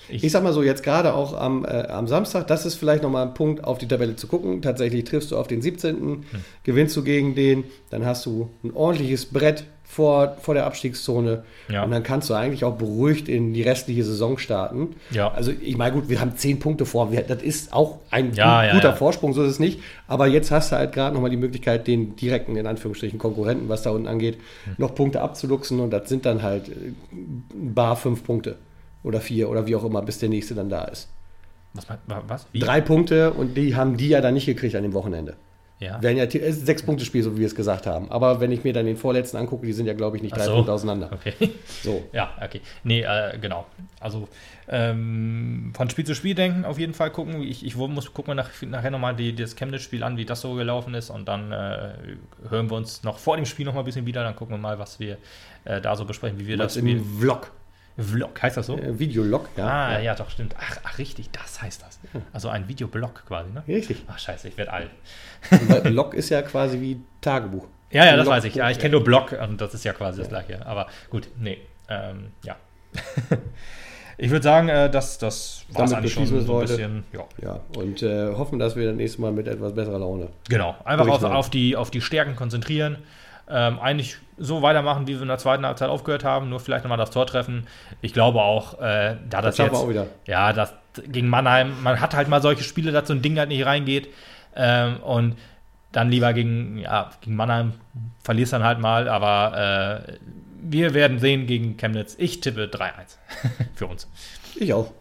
Ich, 0.09 0.25
Ich 0.25 0.33
sag 0.33 0.43
mal 0.43 0.53
so, 0.53 0.63
jetzt 0.63 0.83
gerade 0.83 1.13
auch 1.15 1.35
am, 1.39 1.65
äh, 1.65 1.69
am 1.89 2.07
Samstag, 2.09 2.47
das 2.47 2.65
ist 2.65 2.77
vielleicht 2.77 3.03
nochmal 3.03 3.27
ein 3.27 3.35
Punkt, 3.35 3.65
auf 3.65 3.79
die 3.79 3.87
Tabelle 3.89 4.17
zu 4.17 4.27
gucken. 4.27 4.63
Tatsächlich 4.63 5.05
triffst 5.05 5.31
du 5.33 5.37
auf 5.37 5.49
den 5.49 5.61
17., 5.61 5.97
Hm. 6.01 6.25
gewinnst 6.65 6.97
du 6.97 7.03
gegen 7.03 7.35
den, 7.35 7.65
dann 7.91 8.07
hast 8.07 8.25
du 8.25 8.51
ein 8.65 8.73
ordentliches 8.73 9.27
Brett 9.27 9.65
vor, 9.91 10.37
vor 10.43 10.55
der 10.55 10.67
Abstiegszone 10.67 11.45
Ja. 11.69 11.83
und 11.83 11.91
dann 11.91 12.03
kannst 12.03 12.29
du 12.31 12.35
eigentlich 12.35 12.63
auch 12.65 12.77
beruhigt 12.77 13.29
in 13.29 13.55
die 13.55 13.63
restliche 13.63 14.05
Saison 14.05 14.37
starten. 14.39 14.95
Ja. 15.11 15.33
Also 15.33 15.51
ich 15.51 15.77
meine, 15.77 15.95
gut, 15.95 16.09
wir 16.09 16.21
haben 16.21 16.37
zehn 16.37 16.59
Punkte 16.61 16.85
vor, 16.87 17.11
wir, 17.11 17.23
das 17.23 17.43
ist 17.43 17.73
auch 17.73 17.99
ein 18.11 18.33
Ja, 18.35 18.65
gut, 18.67 18.75
guter. 18.83 18.95
Vorsprung, 18.95 19.33
so 19.33 19.43
ist 19.43 19.51
es 19.53 19.59
nicht. 19.59 19.81
Aber 20.07 20.27
jetzt 20.27 20.51
hast 20.51 20.71
du 20.73 20.77
halt 20.77 20.93
gerade 20.93 21.15
nochmal 21.15 21.31
die 21.31 21.37
Möglichkeit, 21.39 21.87
den 21.87 22.15
direkten, 22.17 22.55
in 22.57 22.67
Anführungsstrichen, 22.67 23.19
Konkurrenten, 23.19 23.69
was 23.69 23.83
da 23.83 23.91
unten 23.91 24.07
angeht, 24.09 24.37
Hm. 24.65 24.75
noch 24.79 24.95
Punkte 24.95 25.21
abzuluxen 25.23 25.81
und 25.81 25.91
das 25.91 26.09
sind 26.09 26.27
dann 26.27 26.43
halt 26.43 26.69
äh, 26.69 26.93
bar 27.55 27.97
fünf 27.97 28.23
Punkte 28.25 28.57
oder 29.03 29.21
vier 29.21 29.49
oder 29.49 29.67
wie 29.67 29.75
auch 29.75 29.85
immer, 29.85 30.03
bis 30.03 30.19
der 30.19 30.29
nächste 30.29 30.55
dann 30.55 30.69
da 30.69 30.85
ist. 30.85 31.09
was? 31.75 31.87
was? 32.29 32.47
Wie? 32.53 32.59
Drei 32.61 32.81
Punkte 32.83 33.33
und 33.33 33.57
die 33.57 33.75
haben 33.75 33.97
die 33.97 34.09
ja 34.09 34.21
dann 34.21 34.35
nicht 34.35 34.47
gekriegt 34.47 34.75
an 34.77 34.83
dem 34.83 34.93
Wochenende. 34.93 35.35
Ja. 35.81 36.03
Wären 36.03 36.17
ja 36.17 36.25
ist 36.25 36.35
ein 36.35 36.67
Sechs-Punkte-Spiel, 36.67 37.23
so 37.23 37.35
wie 37.37 37.41
wir 37.41 37.47
es 37.47 37.55
gesagt 37.55 37.87
haben. 37.87 38.11
Aber 38.11 38.41
wenn 38.41 38.51
ich 38.51 38.65
mir 38.65 38.73
dann 38.73 38.87
den 38.87 38.97
vorletzten 38.97 39.37
angucke, 39.37 39.65
die 39.65 39.73
sind 39.73 39.87
ja, 39.87 39.95
glaube 39.95 40.17
ich, 40.17 40.23
nicht 40.23 40.37
drei 40.37 40.45
so. 40.45 40.55
Punkte 40.55 40.73
auseinander. 40.73 41.11
Okay. 41.13 41.35
So. 41.83 42.05
Ja, 42.13 42.33
okay. 42.43 42.61
Nee, 42.83 43.03
äh, 43.03 43.39
genau. 43.41 43.67
Also 44.01 44.29
ähm, 44.69 45.73
von 45.77 45.89
Spiel 45.91 46.05
zu 46.05 46.15
Spiel 46.15 46.35
denken, 46.35 46.65
auf 46.65 46.79
jeden 46.79 46.95
Fall 46.95 47.11
gucken. 47.11 47.43
Ich, 47.43 47.65
ich 47.65 47.77
muss 47.77 48.13
gucken 48.13 48.33
wir 48.33 48.35
nach, 48.35 48.51
nachher 48.63 48.91
nochmal 48.91 49.15
die, 49.15 49.35
das 49.35 49.55
Chemnitz-Spiel 49.55 50.03
an, 50.03 50.17
wie 50.17 50.25
das 50.25 50.41
so 50.41 50.55
gelaufen 50.55 50.95
ist. 50.95 51.11
Und 51.11 51.29
dann 51.29 51.53
äh, 51.53 51.91
hören 52.49 52.71
wir 52.71 52.77
uns 52.77 53.05
noch 53.05 53.19
vor 53.19 53.37
dem 53.37 53.47
Spiel 53.47 53.67
noch 53.67 53.75
mal 53.75 53.81
ein 53.81 53.87
bisschen 53.87 54.07
wieder. 54.07 54.25
Dann 54.25 54.35
gucken 54.35 54.55
wir 54.57 54.61
mal, 54.61 54.79
was 54.79 54.99
wir 54.99 55.19
äh, 55.65 55.81
da 55.81 55.95
so 55.95 56.05
besprechen, 56.05 56.39
wie 56.41 56.47
wir 56.49 56.57
das 56.57 56.75
Das 56.75 56.83
Spiel. 56.83 56.97
im 56.97 57.05
Vlog. 57.05 57.53
Vlog, 57.99 58.41
heißt 58.41 58.57
das 58.57 58.67
so? 58.67 58.79
Äh, 58.79 58.99
Videolog, 58.99 59.49
ja. 59.57 59.67
Ah, 59.67 59.99
ja. 60.01 60.15
doch, 60.15 60.31
stimmt. 60.31 60.55
Ach, 60.61 60.79
ach, 60.85 60.99
richtig, 60.99 61.31
das 61.33 61.61
heißt 61.61 61.83
das. 61.83 61.99
Also 62.33 62.49
ein 62.49 62.69
Videoblog 62.69 63.27
quasi, 63.27 63.51
ne? 63.51 63.65
Richtig. 63.67 64.05
Ach, 64.07 64.19
scheiße, 64.19 64.47
ich 64.49 64.57
werde 64.57 64.73
alt. 64.73 64.91
Weil 65.67 65.89
Log 65.93 66.15
ist 66.15 66.29
ja 66.29 66.43
quasi 66.43 66.81
wie 66.81 67.01
Tagebuch. 67.21 67.67
Ja, 67.91 68.05
ja, 68.07 68.17
das 68.17 68.27
Log- 68.27 68.35
weiß 68.35 68.45
ich. 68.45 68.55
Ja, 68.55 68.71
ich 68.71 68.79
kenne 68.79 68.93
nur 68.93 69.03
Blog 69.05 69.33
und 69.43 69.61
das 69.61 69.75
ist 69.75 69.85
ja 69.85 69.93
quasi 69.93 70.21
das 70.21 70.29
gleiche. 70.29 70.65
Aber 70.65 70.87
gut, 71.11 71.29
nee. 71.39 71.59
Ähm, 71.89 72.29
ja. 72.45 72.57
ich 74.19 74.31
würde 74.31 74.43
sagen, 74.45 74.69
äh, 74.69 74.91
das, 74.91 75.19
das 75.19 75.65
war 75.71 75.85
es 75.85 75.93
eigentlich 75.93 76.13
schon 76.13 76.27
so 76.27 76.37
ein 76.37 76.47
heute. 76.47 76.69
bisschen. 76.69 77.05
Ja. 77.13 77.25
Ja, 77.43 77.61
und 77.77 78.03
äh, 78.03 78.33
hoffen, 78.35 78.59
dass 78.59 78.77
wir 78.77 78.87
das 78.87 78.97
nächste 78.97 79.21
Mal 79.23 79.33
mit 79.33 79.49
etwas 79.49 79.75
besserer 79.75 79.99
Laune. 79.99 80.29
Genau, 80.49 80.77
einfach 80.85 81.09
auf, 81.09 81.23
auf, 81.25 81.51
die, 81.51 81.77
auf 81.77 81.91
die 81.91 82.01
Stärken 82.01 82.37
konzentrieren. 82.37 82.99
Ähm, 83.51 83.79
eigentlich 83.81 84.19
so 84.37 84.63
weitermachen, 84.63 85.07
wie 85.07 85.15
wir 85.15 85.23
in 85.23 85.29
der 85.29 85.39
zweiten 85.39 85.65
Halbzeit 85.65 85.89
aufgehört 85.89 86.25
haben, 86.25 86.49
nur 86.49 86.61
vielleicht 86.61 86.85
nochmal 86.85 86.99
das 86.99 87.11
Tor 87.11 87.27
treffen. 87.27 87.67
Ich 88.03 88.13
glaube 88.13 88.41
auch, 88.41 88.81
äh, 88.81 89.17
da 89.29 89.43
das, 89.43 89.57
Das 89.57 89.67
jetzt, 89.67 89.77
auch 89.77 89.89
wieder. 89.89 90.07
ja, 90.27 90.53
das 90.53 90.73
gegen 91.07 91.29
Mannheim, 91.29 91.83
man 91.83 92.01
hat 92.01 92.15
halt 92.15 92.29
mal 92.29 92.43
solche 92.43 92.65
Spiele, 92.65 92.93
dass 92.93 93.09
so 93.09 93.15
ein 93.15 93.23
Ding 93.23 93.39
halt 93.39 93.49
nicht 93.49 93.65
reingeht 93.65 94.09
ähm, 94.57 94.99
und 95.01 95.37
dann 95.93 96.11
lieber 96.11 96.33
gegen, 96.33 96.79
ja, 96.79 97.11
gegen 97.21 97.37
Mannheim 97.37 97.73
verlierst 98.23 98.53
dann 98.53 98.65
halt 98.65 98.79
mal, 98.79 99.09
aber 99.09 100.05
äh, 100.07 100.13
wir 100.61 100.93
werden 100.95 101.19
sehen 101.19 101.47
gegen 101.47 101.77
Chemnitz. 101.77 102.15
Ich 102.19 102.41
tippe 102.41 102.65
3-1 102.65 102.91
für 103.75 103.87
uns. 103.87 104.09
Ich 104.57 104.73
auch. 104.75 104.93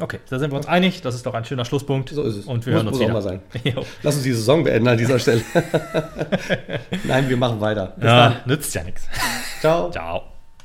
Okay, 0.00 0.18
da 0.30 0.38
sind 0.38 0.50
wir 0.50 0.56
uns 0.56 0.66
einig. 0.66 1.02
Das 1.02 1.14
ist 1.14 1.26
doch 1.26 1.34
ein 1.34 1.44
schöner 1.44 1.64
Schlusspunkt. 1.64 2.08
So 2.08 2.22
ist 2.22 2.36
es. 2.36 2.46
Und 2.46 2.64
wir 2.66 2.72
Muss- 2.72 2.78
hören 2.82 2.88
uns 2.88 2.96
muss 2.98 3.04
auch 3.04 3.08
wieder. 3.10 3.12
mal 3.14 3.22
sein. 3.22 3.40
Jo. 3.64 3.84
Lass 4.02 4.14
uns 4.14 4.24
die 4.24 4.32
Saison 4.32 4.64
beenden 4.64 4.88
an 4.88 4.96
dieser 4.98 5.18
Stelle. 5.18 5.42
Nein, 7.04 7.28
wir 7.28 7.36
machen 7.36 7.60
weiter. 7.60 7.92
Bis 7.96 8.04
Ja, 8.04 8.28
dann. 8.30 8.36
nützt 8.46 8.74
ja 8.74 8.82
nichts. 8.84 9.06
Ciao. 9.60 9.90
Ciao. 9.90 10.31